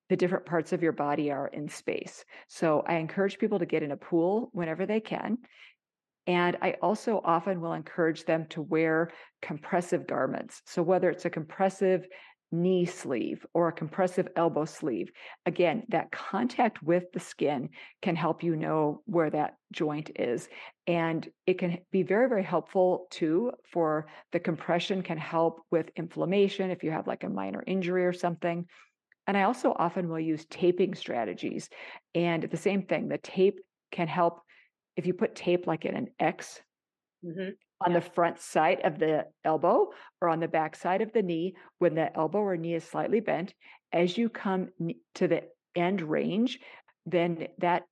the 0.10 0.15
different 0.15 0.45
parts 0.45 0.71
of 0.71 0.84
your 0.84 0.91
body 0.91 1.32
are 1.32 1.48
in 1.48 1.67
space. 1.67 2.24
So 2.48 2.84
I 2.88 2.95
encourage 2.95 3.39
people 3.39 3.58
to 3.60 3.65
get 3.65 3.82
in 3.82 3.91
a 3.91 3.98
pool 3.98 4.50
whenever 4.54 4.86
they 4.86 5.00
can. 5.00 5.39
And 6.28 6.58
I 6.62 6.76
also 6.82 7.21
often 7.24 7.62
will 7.62 7.74
encourage 7.74 8.26
them 8.26 8.45
to 8.50 8.62
wear 8.62 9.12
compressive 9.41 10.08
garments. 10.08 10.62
So 10.65 10.84
whether 10.84 11.10
it's 11.10 11.26
a 11.26 11.30
compressive 11.30 12.08
knee 12.51 12.86
sleeve 12.86 13.45
or 13.53 13.67
a 13.67 13.73
compressive 13.73 14.27
elbow 14.36 14.65
sleeve. 14.65 15.12
Again, 15.45 15.84
that 15.89 16.12
contact 16.12 16.81
with 16.81 17.12
the 17.13 17.19
skin 17.19 17.69
can 18.01 18.15
help 18.15 18.43
you 18.43 18.55
know 18.55 19.01
where 19.05 19.29
that 19.29 19.55
joint 19.73 20.12
is. 20.15 20.47
And 20.88 21.27
it 21.45 21.60
can 21.60 21.79
be 21.91 22.03
very, 22.03 22.29
very 22.29 22.43
helpful 22.43 23.08
too 23.10 23.51
for 23.71 24.08
the 24.31 24.39
compression 24.39 25.01
can 25.01 25.17
help 25.17 25.62
with 25.71 25.89
inflammation 25.95 26.71
if 26.71 26.84
you 26.84 26.91
have 26.91 27.08
like 27.08 27.23
a 27.23 27.29
minor 27.29 27.63
injury 27.65 28.05
or 28.05 28.13
something. 28.13 28.65
And 29.27 29.36
I 29.36 29.43
also 29.43 29.73
often 29.75 30.08
will 30.08 30.19
use 30.19 30.45
taping 30.45 30.93
strategies. 30.93 31.69
And 32.13 32.43
the 32.43 32.58
same 32.58 32.84
thing, 32.84 33.08
the 33.08 33.17
tape 33.17 33.60
can 33.91 34.08
help 34.08 34.41
if 34.95 35.05
you 35.05 35.13
put 35.13 35.36
tape 35.36 35.67
like 35.67 35.86
in 35.86 35.95
an 35.95 36.08
X 36.19 36.62
mm-hmm 37.25 37.49
on 37.86 37.93
the 37.93 38.02
front 38.02 38.39
side 38.39 38.82
of 38.84 39.00
the 39.00 39.26
elbow 39.43 39.89
or 40.21 40.30
on 40.30 40.39
the 40.39 40.48
back 40.48 40.76
side 40.76 41.02
of 41.02 41.13
the 41.13 41.21
knee 41.21 41.56
when 41.80 41.95
the 41.95 42.15
elbow 42.17 42.39
or 42.39 42.58
knee 42.58 42.74
is 42.74 42.84
slightly 42.84 43.19
bent. 43.19 43.54
As 43.93 44.17
you 44.17 44.30
come 44.30 44.69
to 45.15 45.28
the 45.28 45.43
end 45.76 46.02
range, 46.02 46.60
then 47.06 47.48
that 47.60 47.84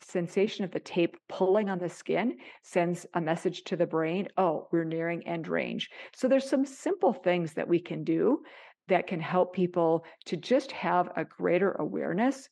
sensation 0.00 0.64
of 0.64 0.70
the 0.70 0.80
tape 0.80 1.16
pulling 1.28 1.68
on 1.68 1.78
the 1.78 1.88
skin 1.88 2.36
sends 2.62 3.04
a 3.14 3.20
message 3.20 3.64
to 3.64 3.74
the 3.74 3.86
brain 3.86 4.28
oh 4.36 4.68
we're 4.70 4.84
nearing 4.84 5.26
end 5.26 5.48
range. 5.48 5.90
So 6.14 6.28
there's 6.28 6.48
some 6.48 6.64
simple 6.64 7.12
things 7.12 7.54
that 7.54 7.68
we 7.68 7.80
can 7.80 8.04
do 8.04 8.42
that 8.88 9.06
can 9.06 9.20
help 9.20 9.54
people 9.54 10.04
to 10.26 10.36
just 10.36 10.72
have 10.72 11.10
a 11.16 11.24
greater 11.24 11.72
awareness 11.72 12.48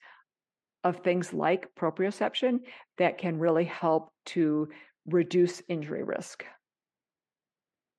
of 0.85 0.99
things 0.99 1.33
like 1.33 1.69
proprioception 1.79 2.61
that 2.99 3.19
can 3.19 3.39
really 3.39 3.65
help 3.65 4.11
to 4.27 4.69
reduce 5.07 5.63
injury 5.69 6.03
risk 6.03 6.45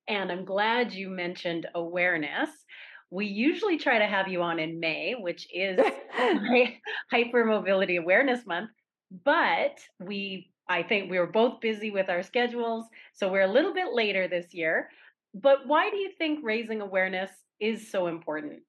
and 0.08 0.32
I'm 0.32 0.44
glad 0.44 0.92
you 0.92 1.10
mentioned 1.10 1.66
awareness. 1.74 2.50
We 3.10 3.26
usually 3.26 3.78
try 3.78 3.98
to 3.98 4.06
have 4.06 4.28
you 4.28 4.42
on 4.42 4.58
in 4.58 4.80
May, 4.80 5.14
which 5.14 5.46
is 5.52 5.78
Hypermobility 7.12 7.98
Awareness 7.98 8.46
Month, 8.46 8.70
but 9.24 9.78
we 10.00 10.50
I 10.70 10.82
think 10.82 11.10
we 11.10 11.18
were 11.18 11.26
both 11.26 11.60
busy 11.60 11.90
with 11.90 12.10
our 12.10 12.22
schedules, 12.22 12.84
so 13.14 13.30
we're 13.30 13.42
a 13.42 13.52
little 13.52 13.72
bit 13.72 13.94
later 13.94 14.28
this 14.28 14.52
year. 14.52 14.90
But 15.32 15.66
why 15.66 15.88
do 15.88 15.96
you 15.96 16.10
think 16.18 16.40
raising 16.42 16.82
awareness 16.82 17.30
is 17.58 17.90
so 17.90 18.06
important? 18.06 18.60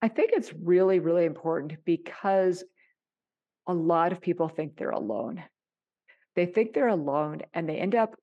I 0.00 0.08
think 0.08 0.30
it's 0.32 0.52
really, 0.52 1.00
really 1.00 1.24
important 1.26 1.84
because 1.84 2.64
a 3.66 3.74
lot 3.74 4.12
of 4.12 4.20
people 4.20 4.48
think 4.48 4.76
they're 4.76 4.90
alone. 4.90 5.42
They 6.34 6.46
think 6.46 6.72
they're 6.72 6.88
alone 6.88 7.42
and 7.52 7.68
they 7.68 7.76
end 7.76 7.94
up 7.94 8.14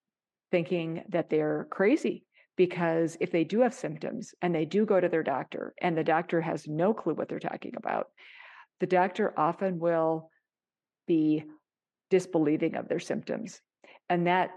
thinking 0.52 1.04
that 1.10 1.30
they're 1.30 1.68
crazy 1.70 2.26
because 2.58 3.18
if 3.20 3.32
they 3.32 3.44
do 3.44 3.62
have 3.62 3.74
symptoms 3.74 4.36
and 4.42 4.54
they 4.54 4.66
do 4.66 4.86
go 4.86 5.00
to 5.00 5.10
their 5.10 5.24
doctor 5.24 5.74
and 5.82 5.98
the 5.98 6.04
doctor 6.04 6.42
has 6.42 6.68
no 6.68 6.94
clue 6.94 7.14
what 7.14 7.30
they're 7.30 7.40
talking 7.40 7.74
about, 7.78 8.08
the 8.80 8.88
doctor 8.88 9.34
often 9.38 9.80
will 9.80 10.30
be 11.08 11.44
disbelieving 12.10 12.76
of 12.76 12.88
their 12.88 13.00
symptoms. 13.00 13.62
And 14.10 14.28
that 14.28 14.52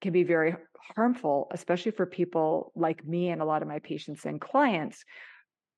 can 0.00 0.12
be 0.12 0.24
very 0.24 0.56
harmful, 0.96 1.48
especially 1.52 1.92
for 1.92 2.06
people 2.06 2.72
like 2.74 3.06
me 3.06 3.28
and 3.28 3.40
a 3.40 3.44
lot 3.44 3.62
of 3.62 3.68
my 3.68 3.78
patients 3.78 4.24
and 4.24 4.40
clients 4.40 5.04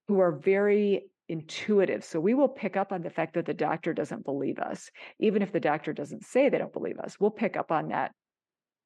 who 0.09 0.20
are 0.20 0.33
very 0.33 1.05
intuitive. 1.29 2.05
So 2.05 2.20
we 2.20 2.35
will 2.35 2.49
pick 2.49 2.77
up 2.77 2.92
on 2.92 3.03
the 3.03 3.11
fact 3.11 3.35
that 3.35 3.47
the 3.47 3.55
doctor 3.55 3.92
doesn't 3.92 4.25
believe 4.25 4.59
us. 4.59 4.90
Even 5.18 5.42
if 5.42 5.53
the 5.53 5.61
doctor 5.61 5.92
doesn't 5.92 6.25
say 6.25 6.49
they 6.49 6.59
don't 6.59 6.73
believe 6.73 6.99
us, 6.99 7.18
we'll 7.18 7.31
pick 7.31 7.57
up 7.57 7.73
on 7.73 7.88
that. 7.88 8.12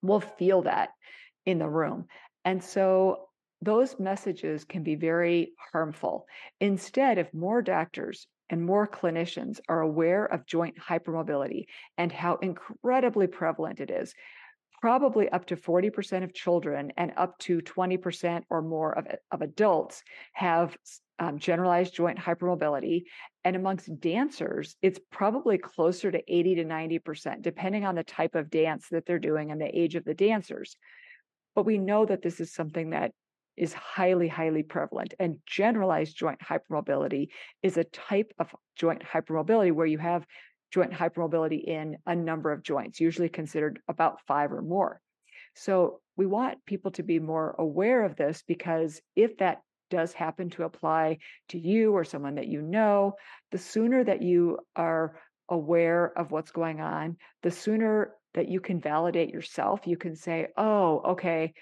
We'll 0.03 0.21
feel 0.21 0.63
that 0.63 0.91
in 1.47 1.59
the 1.59 1.69
room. 1.69 2.07
And 2.45 2.63
so 2.63 3.29
those 3.63 3.99
messages 3.99 4.65
can 4.65 4.83
be 4.83 4.95
very 4.95 5.53
harmful. 5.73 6.27
Instead, 6.61 7.19
if 7.19 7.33
more 7.35 7.63
doctors 7.63 8.27
and 8.51 8.65
more 8.65 8.87
clinicians 8.87 9.61
are 9.69 9.81
aware 9.81 10.25
of 10.25 10.47
joint 10.47 10.77
hypermobility 10.79 11.67
and 11.97 12.13
how 12.13 12.37
incredibly 12.37 13.27
prevalent 13.27 13.81
it 13.81 13.91
is, 13.91 14.15
probably 14.81 15.29
up 15.29 15.47
to 15.47 15.57
40% 15.57 16.23
of 16.23 16.33
children 16.33 16.93
and 16.97 17.13
up 17.17 17.37
to 17.41 17.61
20% 17.61 18.43
or 18.49 18.63
more 18.63 18.97
of, 18.97 19.07
of 19.33 19.43
adults 19.43 20.03
have 20.33 20.77
um, 21.19 21.39
generalized 21.39 21.95
joint 21.95 22.19
hypermobility. 22.19 23.03
And 23.49 23.57
amongst 23.57 23.99
dancers, 24.01 24.77
it's 24.83 25.01
probably 25.11 25.57
closer 25.57 26.11
to 26.11 26.23
80 26.29 26.57
to 26.57 26.65
90%, 26.67 27.41
depending 27.41 27.87
on 27.87 27.95
the 27.95 28.05
type 28.05 28.35
of 28.35 28.51
dance 28.51 28.89
that 28.91 29.07
they're 29.07 29.19
doing 29.19 29.51
and 29.51 29.59
the 29.59 29.75
age 29.75 29.95
of 29.95 30.05
the 30.05 30.13
dancers. 30.13 30.77
But 31.55 31.65
we 31.65 31.79
know 31.79 32.05
that 32.05 32.21
this 32.21 32.41
is 32.41 32.53
something 32.53 32.91
that 32.91 33.13
is 33.57 33.73
highly, 33.73 34.29
highly 34.29 34.65
prevalent. 34.65 35.15
And 35.19 35.39
generalized 35.47 36.15
joint 36.15 36.41
hypermobility 36.41 37.29
is 37.63 37.79
a 37.79 37.85
type 37.85 38.35
of 38.39 38.55
joint 38.77 39.03
hypermobility 39.03 39.73
where 39.73 39.87
you 39.87 39.97
have 39.97 40.27
joint 40.71 40.93
hypermobility 40.93 41.65
in 41.65 41.97
a 42.05 42.15
number 42.15 42.53
of 42.53 42.63
joints, 42.63 43.01
usually 43.01 43.31
considered 43.31 43.81
about 43.89 44.21
five 44.27 44.53
or 44.53 44.61
more. 44.61 45.01
So 45.55 46.01
we 46.19 46.27
want 46.27 46.67
people 46.67 46.91
to 46.91 47.03
be 47.03 47.19
more 47.19 47.57
aware 47.59 48.05
of 48.05 48.15
this 48.15 48.45
because 48.47 49.01
if 49.17 49.39
that 49.39 49.63
does 49.91 50.13
happen 50.13 50.51
to 50.51 50.65
apply 50.65 51.19
to 51.49 51.59
you 51.59 51.93
or 51.93 52.05
someone 52.05 52.37
that 52.37 52.49
you 52.49 52.63
know, 52.63 53.15
the 53.51 53.59
sooner 53.59 54.05
that 54.05 54.23
you 54.23 54.59
are 54.77 55.17
aware 55.49 56.13
of 56.17 56.31
what's 56.31 56.51
going 56.51 56.81
on, 56.81 57.17
the 57.43 57.51
sooner 57.51 58.15
that 58.35 58.49
you 58.49 58.61
can 58.61 58.81
validate 58.81 59.31
yourself. 59.31 59.87
You 59.87 59.97
can 59.97 60.15
say, 60.15 60.49
oh, 60.57 61.03
okay, 61.13 61.55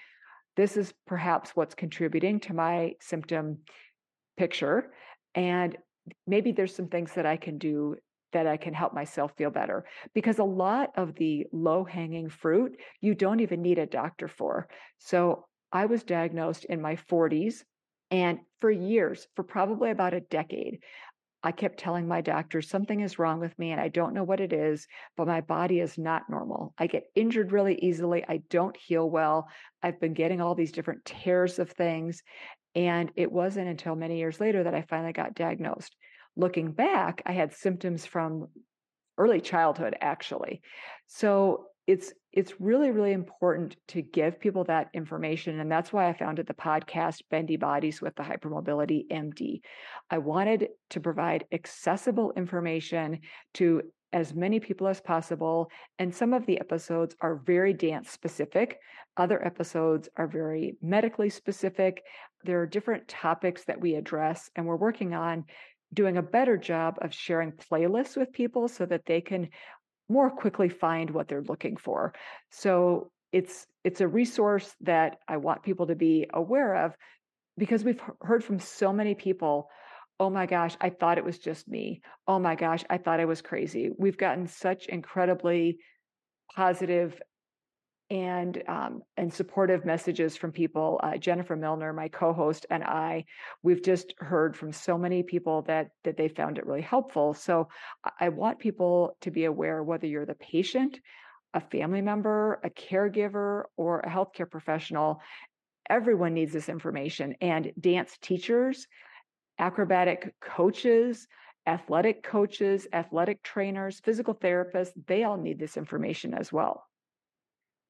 this 0.55 0.75
is 0.75 0.93
perhaps 1.05 1.51
what's 1.55 1.75
contributing 1.75 2.39
to 2.41 2.53
my 2.53 2.93
symptom 2.99 3.59
picture. 4.37 4.91
And 5.35 5.77
maybe 6.25 6.51
there's 6.51 6.75
some 6.75 6.87
things 6.87 7.11
that 7.13 7.25
I 7.25 7.37
can 7.37 7.57
do 7.57 7.95
that 8.33 8.47
I 8.47 8.57
can 8.57 8.73
help 8.73 8.93
myself 8.93 9.31
feel 9.37 9.49
better. 9.49 9.85
Because 10.13 10.39
a 10.39 10.43
lot 10.43 10.91
of 10.95 11.15
the 11.15 11.47
low 11.53 11.83
hanging 11.83 12.29
fruit, 12.29 12.77
you 13.01 13.15
don't 13.15 13.39
even 13.39 13.61
need 13.61 13.79
a 13.79 13.85
doctor 13.85 14.27
for. 14.27 14.67
So 14.97 15.45
I 15.71 15.85
was 15.85 16.03
diagnosed 16.03 16.65
in 16.65 16.81
my 16.81 16.95
40s. 16.95 17.63
And 18.11 18.39
for 18.61 18.71
years, 18.71 19.27
for 19.35 19.43
probably 19.43 19.91
about 19.91 20.13
a 20.13 20.21
decade, 20.21 20.79
I 21.43 21.51
kept 21.51 21.79
telling 21.79 22.07
my 22.07 22.21
doctor 22.21 22.61
something 22.61 22.99
is 22.99 23.19
wrong 23.19 23.39
with 23.39 23.57
me 23.59 23.71
and 23.71 23.79
I 23.79 23.89
don't 23.89 24.13
know 24.13 24.23
what 24.23 24.39
it 24.39 24.51
is, 24.51 24.87
but 25.15 25.27
my 25.27 25.41
body 25.41 25.79
is 25.79 25.97
not 25.97 26.29
normal. 26.29 26.73
I 26.77 26.87
get 26.87 27.11
injured 27.15 27.51
really 27.51 27.75
easily. 27.75 28.25
I 28.27 28.41
don't 28.49 28.75
heal 28.75 29.09
well. 29.09 29.47
I've 29.83 29.99
been 29.99 30.13
getting 30.13 30.41
all 30.41 30.55
these 30.55 30.71
different 30.71 31.05
tears 31.05 31.59
of 31.59 31.71
things. 31.71 32.23
And 32.75 33.11
it 33.15 33.31
wasn't 33.31 33.69
until 33.69 33.95
many 33.95 34.17
years 34.17 34.39
later 34.39 34.63
that 34.63 34.73
I 34.73 34.81
finally 34.81 35.13
got 35.13 35.35
diagnosed. 35.35 35.95
Looking 36.35 36.71
back, 36.71 37.21
I 37.25 37.31
had 37.31 37.53
symptoms 37.53 38.05
from 38.05 38.47
early 39.17 39.41
childhood, 39.41 39.95
actually. 40.01 40.61
So 41.07 41.67
it's 41.87 42.13
it's 42.37 42.61
really 42.61 42.91
really 42.91 43.13
important 43.13 43.75
to 43.87 43.99
give 43.99 44.39
people 44.39 44.63
that 44.63 44.89
information 44.93 45.59
and 45.59 45.71
that's 45.71 45.91
why 45.91 46.07
i 46.07 46.13
founded 46.13 46.45
the 46.45 46.53
podcast 46.53 47.21
bendy 47.31 47.57
bodies 47.57 47.99
with 47.99 48.15
the 48.15 48.21
hypermobility 48.21 49.07
md 49.11 49.59
i 50.11 50.19
wanted 50.19 50.67
to 50.91 50.99
provide 50.99 51.45
accessible 51.51 52.31
information 52.37 53.19
to 53.55 53.81
as 54.13 54.35
many 54.35 54.59
people 54.59 54.87
as 54.87 55.01
possible 55.01 55.71
and 55.97 56.13
some 56.13 56.31
of 56.31 56.45
the 56.45 56.59
episodes 56.59 57.15
are 57.21 57.41
very 57.43 57.73
dance 57.73 58.11
specific 58.11 58.77
other 59.17 59.43
episodes 59.43 60.07
are 60.15 60.27
very 60.27 60.77
medically 60.79 61.29
specific. 61.29 62.03
There 62.43 62.61
are 62.61 62.67
different 62.67 63.07
topics 63.07 63.65
that 63.65 63.81
we 63.81 63.95
address 63.95 64.51
and 64.55 64.67
we're 64.67 64.75
working 64.75 65.15
on 65.15 65.45
doing 65.93 66.17
a 66.17 66.21
better 66.21 66.57
job 66.57 66.97
of 67.01 67.13
sharing 67.13 67.51
playlists 67.51 68.15
with 68.15 68.31
people 68.31 68.67
so 68.67 68.85
that 68.85 69.05
they 69.05 69.21
can 69.21 69.49
more 70.09 70.29
quickly 70.29 70.69
find 70.69 71.09
what 71.09 71.27
they're 71.27 71.41
looking 71.41 71.77
for. 71.77 72.13
So 72.51 73.11
it's 73.31 73.67
it's 73.83 74.01
a 74.01 74.07
resource 74.07 74.73
that 74.81 75.19
I 75.27 75.37
want 75.37 75.63
people 75.63 75.87
to 75.87 75.95
be 75.95 76.27
aware 76.33 76.85
of 76.85 76.95
because 77.57 77.83
we've 77.83 78.01
heard 78.21 78.43
from 78.43 78.59
so 78.59 78.93
many 78.93 79.15
people 79.15 79.69
oh 80.19 80.29
my 80.29 80.45
gosh 80.45 80.75
i 80.81 80.89
thought 80.89 81.17
it 81.17 81.23
was 81.23 81.37
just 81.37 81.67
me 81.67 82.01
oh 82.27 82.39
my 82.39 82.55
gosh 82.55 82.83
i 82.89 82.97
thought 82.97 83.19
i 83.19 83.25
was 83.25 83.41
crazy 83.41 83.91
we've 83.97 84.17
gotten 84.17 84.47
such 84.47 84.87
incredibly 84.87 85.77
positive 86.55 87.19
and 88.09 88.63
um, 88.67 89.01
and 89.17 89.33
supportive 89.33 89.85
messages 89.85 90.37
from 90.37 90.51
people. 90.51 90.99
Uh, 91.03 91.17
Jennifer 91.17 91.55
Milner, 91.55 91.91
my 91.93 92.07
co-host, 92.07 92.65
and 92.69 92.83
I, 92.83 93.25
we've 93.63 93.83
just 93.83 94.13
heard 94.17 94.55
from 94.55 94.71
so 94.71 94.97
many 94.97 95.23
people 95.23 95.63
that 95.63 95.89
that 96.03 96.17
they 96.17 96.27
found 96.27 96.57
it 96.57 96.65
really 96.65 96.81
helpful. 96.81 97.33
So 97.33 97.67
I 98.19 98.29
want 98.29 98.59
people 98.59 99.17
to 99.21 99.31
be 99.31 99.45
aware 99.45 99.83
whether 99.83 100.07
you're 100.07 100.25
the 100.25 100.35
patient, 100.35 100.99
a 101.53 101.59
family 101.59 102.01
member, 102.01 102.59
a 102.63 102.69
caregiver, 102.69 103.63
or 103.75 103.99
a 103.99 104.09
healthcare 104.09 104.49
professional. 104.49 105.21
Everyone 105.89 106.33
needs 106.33 106.53
this 106.53 106.69
information, 106.69 107.35
and 107.41 107.71
dance 107.79 108.17
teachers, 108.21 108.87
acrobatic 109.59 110.33
coaches. 110.41 111.27
Athletic 111.69 112.23
coaches, 112.23 112.87
athletic 112.93 113.43
trainers, 113.43 113.99
physical 113.99 114.33
therapists, 114.33 114.93
they 115.05 115.25
all 115.25 115.35
need 115.35 115.59
this 115.59 115.75
information 115.75 116.33
as 116.33 116.49
well. 116.49 116.85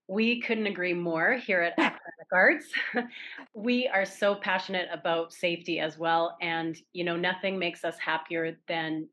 We 0.08 0.42
couldn't 0.42 0.68
agree 0.68 0.94
more 0.94 1.34
here 1.34 1.62
at 1.62 1.74
Acrobatic 1.78 2.28
Arts. 2.32 2.68
we 3.54 3.88
are 3.88 4.06
so 4.06 4.36
passionate 4.36 4.88
about 4.92 5.34
safety 5.34 5.80
as 5.80 5.98
well. 5.98 6.38
And, 6.42 6.78
you 6.94 7.04
know, 7.04 7.16
nothing 7.16 7.60
makes 7.60 7.84
us 7.84 7.98
happier 8.00 8.58
than 8.68 9.08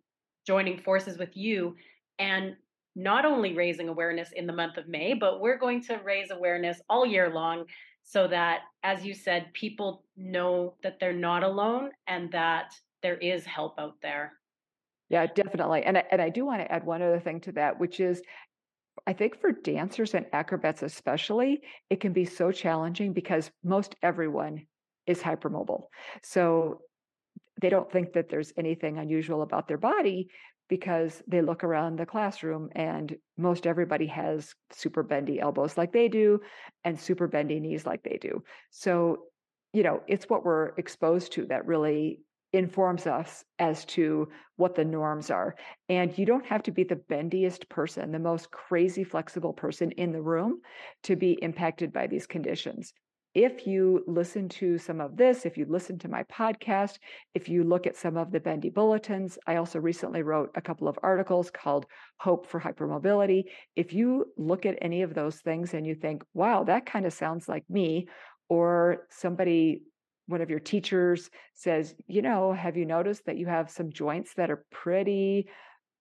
joining 0.47 0.79
forces 0.79 1.19
with 1.19 1.37
you 1.37 1.75
and 2.19 2.57
not 2.97 3.25
only 3.25 3.55
raising 3.55 3.89
awareness 3.89 4.31
in 4.33 4.47
the 4.47 4.53
month 4.53 4.77
of 4.77 4.89
May, 4.89 5.15
but 5.15 5.41
we're 5.41 5.59
going 5.59 5.83
to 5.85 5.97
raise 6.05 6.31
awareness 6.31 6.81
all 6.89 7.05
year 7.05 7.33
long 7.33 7.65
so 8.05 8.29
that, 8.29 8.61
as 8.83 9.05
you 9.05 9.15
said, 9.15 9.53
people 9.55 10.05
know 10.17 10.75
that 10.83 11.01
they're 11.01 11.13
not 11.13 11.43
alone 11.43 11.91
and 12.07 12.31
that 12.33 12.75
there 13.03 13.17
is 13.17 13.45
help 13.45 13.79
out 13.79 13.97
there. 14.03 14.35
Yeah, 15.09 15.27
definitely. 15.27 15.83
And 15.83 15.99
I, 15.99 16.05
and 16.11 16.21
I 16.21 16.29
do 16.29 16.45
want 16.45 16.61
to 16.61 16.71
add 16.71 16.85
one 16.85 17.03
other 17.03 17.21
thing 17.21 17.41
to 17.43 17.53
that, 17.53 17.79
which 17.79 18.01
is 18.01 18.23
I 19.07 19.13
think 19.13 19.41
for 19.41 19.53
dancers 19.53 20.15
and 20.15 20.27
acrobats, 20.33 20.83
especially, 20.83 21.63
it 21.91 22.01
can 22.01 22.13
be 22.13 22.25
so 22.25 22.53
challenging 22.53 23.13
because 23.13 23.51
most 23.63 23.97
everyone 24.03 24.67
is 25.07 25.21
hypermobile. 25.21 25.85
So 26.23 26.81
they 27.61 27.69
don't 27.69 27.91
think 27.91 28.15
that 28.15 28.29
there's 28.29 28.53
anything 28.57 28.99
unusual 28.99 29.43
about 29.43 29.69
their 29.69 29.79
body 29.79 30.29
because 30.69 31.23
they 31.27 31.43
look 31.43 31.63
around 31.63 31.97
the 31.99 32.07
classroom 32.07 32.71
and 32.75 33.17
most 33.37 33.67
everybody 33.67 34.07
has 34.07 34.55
super 34.73 35.03
bendy 35.03 35.39
elbows 35.39 35.77
like 35.77 35.93
they 35.93 36.09
do 36.09 36.41
and 36.85 36.99
super 36.99 37.29
bendy 37.29 37.61
knees 37.61 37.85
like 37.85 38.03
they 38.03 38.19
do. 38.21 38.43
So, 38.71 39.25
you 39.73 39.83
know, 39.83 40.01
it's 40.09 40.29
what 40.29 40.45
we're 40.45 40.69
exposed 40.77 41.33
to 41.33 41.47
that 41.47 41.67
really 41.67 42.21
informs 42.55 43.07
us 43.07 43.45
as 43.59 43.85
to 43.85 44.29
what 44.57 44.75
the 44.75 44.85
norms 44.85 45.31
are. 45.31 45.57
And 45.89 46.17
you 46.17 46.25
don't 46.25 46.47
have 46.47 46.63
to 46.63 46.71
be 46.71 46.85
the 46.85 46.97
bendiest 46.97 47.69
person, 47.69 48.13
the 48.13 48.19
most 48.19 48.51
crazy 48.51 49.05
flexible 49.05 49.53
person 49.53 49.91
in 49.91 50.13
the 50.13 50.23
room 50.23 50.61
to 51.03 51.17
be 51.17 51.33
impacted 51.43 51.93
by 51.93 52.07
these 52.07 52.27
conditions. 52.27 52.95
if 53.35 53.67
you 53.67 54.05
listen 54.07 54.49
to 54.49 54.79
some 54.79 55.01
of 55.01 55.17
this, 55.17 55.45
if 55.45 55.59
you 55.59 55.67
listen 55.69 55.99
to 55.99 56.09
my 56.09 56.23
podcast, 56.25 56.99
if 57.35 57.49
you 57.49 57.65
look 57.65 57.87
at 57.87 57.97
some 57.97 58.17
of 58.17 58.31
the 58.31 58.39
bendy 58.39 58.71
bulletins, 58.71 59.37
I 59.47 59.57
also 59.57 59.81
recently 59.81 60.23
wrote 60.23 60.51
a 60.55 60.61
couple 60.61 60.87
of 60.87 60.99
articles 61.03 61.51
called 61.51 61.87
Hope 62.19 62.47
for 62.47 62.61
Hypermobility. 62.61 63.45
If 63.75 63.93
you 63.93 64.27
look 64.39 64.67
at 64.67 64.79
any 64.81 65.03
of 65.03 65.15
those 65.15 65.41
things 65.41 65.75
and 65.75 65.85
you 65.85 65.97
think, 65.97 66.23
wow, 66.33 66.63
that 66.65 66.87
kind 66.87 67.07
of 67.07 67.13
sounds 67.13 67.49
like 67.49 67.65
me, 67.69 68.07
or 68.49 69.07
somebody 69.11 69.83
one 70.27 70.41
of 70.41 70.51
your 70.51 70.61
teachers 70.61 71.31
says, 71.55 71.95
you 72.07 72.23
know, 72.23 72.53
have 72.53 72.77
you 72.77 72.87
noticed 72.87 73.27
that 73.27 73.37
you 73.37 73.47
have 73.47 73.71
some 73.71 73.91
joints 73.91 74.35
that 74.35 74.51
are 74.51 74.65
pretty 74.71 75.49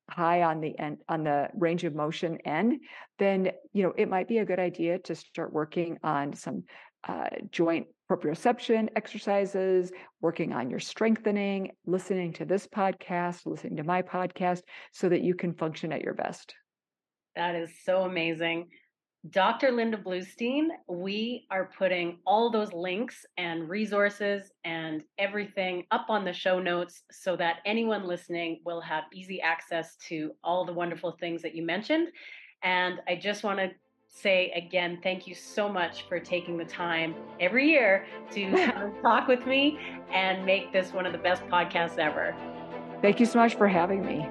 high 0.10 0.44
on 0.44 0.60
the 0.60 0.78
end 0.78 0.98
on 1.08 1.24
the 1.24 1.50
range 1.56 1.84
of 1.84 1.96
motion 1.96 2.38
end, 2.46 2.80
then 3.20 3.52
you 3.72 3.84
know 3.84 3.94
it 3.98 4.10
might 4.10 4.28
be 4.28 4.40
a 4.40 4.46
good 4.46 4.60
idea 4.60 5.00
to 5.00 5.16
start 5.16 5.54
working 5.54 5.98
on 6.04 6.34
some 6.34 6.64
uh, 7.08 7.30
joint 7.52 7.88
proprioception 8.10 8.90
exercises, 8.96 9.92
working 10.22 10.54
on 10.54 10.70
your 10.70 10.80
strengthening, 10.80 11.72
listening 11.86 12.34
to 12.34 12.46
this 12.46 12.68
podcast, 12.68 13.46
listening 13.46 13.78
to 13.78 13.84
my 13.84 14.02
podcast, 14.02 14.62
so 14.92 15.10
that 15.10 15.22
you 15.22 15.34
can 15.34 15.54
function 15.54 15.92
at 15.92 16.02
your 16.02 16.14
best. 16.14 16.54
That 17.36 17.56
is 17.56 17.72
so 17.84 18.04
amazing. 18.04 18.70
Dr. 19.30 19.72
Linda 19.72 19.96
Bluestein, 19.96 20.68
we 20.88 21.48
are 21.50 21.72
putting 21.78 22.18
all 22.26 22.52
those 22.52 22.74
links 22.74 23.26
and 23.38 23.70
resources 23.70 24.52
and 24.66 25.02
everything 25.18 25.86
up 25.92 26.08
on 26.10 26.26
the 26.26 26.34
show 26.34 26.60
notes 26.60 27.04
so 27.10 27.38
that 27.38 27.60
anyone 27.66 28.06
listening 28.06 28.60
will 28.66 28.82
have 28.82 29.06
easy 29.14 29.42
access 29.42 29.96
to 30.10 30.34
all 30.44 30.66
the 30.66 30.74
wonderful 30.74 31.14
things 31.22 31.42
that 31.42 31.56
you 31.56 31.64
mentioned. 31.64 32.10
And 32.64 33.00
I 33.08 33.16
just 33.16 33.46
want 33.46 33.60
to 33.60 33.72
say 34.10 34.52
again, 34.58 35.00
thank 35.02 35.26
you 35.26 35.36
so 35.36 35.70
much 35.70 36.06
for 36.10 36.20
taking 36.20 36.58
the 36.58 36.66
time 36.66 37.16
every 37.40 37.70
year 37.70 38.06
to 38.32 38.52
talk 39.02 39.30
with 39.30 39.48
me 39.48 39.80
and 40.12 40.46
make 40.46 40.74
this 40.74 40.92
one 40.92 41.06
of 41.06 41.14
the 41.14 41.18
best 41.18 41.44
podcasts 41.44 41.98
ever. 41.98 42.36
Thank 43.02 43.22
you 43.22 43.26
so 43.26 43.40
much 43.40 43.56
for 43.56 43.70
having 43.70 44.06
me. 44.06 44.28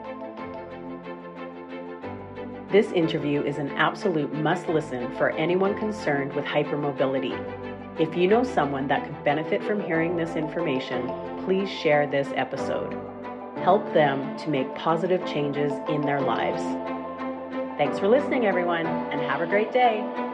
This 2.72 2.90
interview 2.92 3.42
is 3.42 3.58
an 3.58 3.68
absolute 3.72 4.32
must 4.32 4.66
listen 4.66 5.14
for 5.16 5.28
anyone 5.32 5.78
concerned 5.78 6.32
with 6.32 6.46
hypermobility. 6.46 7.38
If 8.00 8.16
you 8.16 8.26
know 8.26 8.42
someone 8.44 8.88
that 8.88 9.04
could 9.04 9.22
benefit 9.24 9.62
from 9.62 9.84
hearing 9.84 10.16
this 10.16 10.36
information, 10.36 11.06
please 11.44 11.68
share 11.68 12.06
this 12.06 12.28
episode. 12.34 12.96
Help 13.58 13.84
them 13.92 14.38
to 14.38 14.48
make 14.48 14.74
positive 14.74 15.22
changes 15.26 15.70
in 15.90 16.00
their 16.00 16.22
lives. 16.22 16.62
Thanks 17.76 17.98
for 17.98 18.08
listening, 18.08 18.46
everyone, 18.46 18.86
and 18.86 19.20
have 19.20 19.42
a 19.42 19.46
great 19.46 19.70
day. 19.70 20.31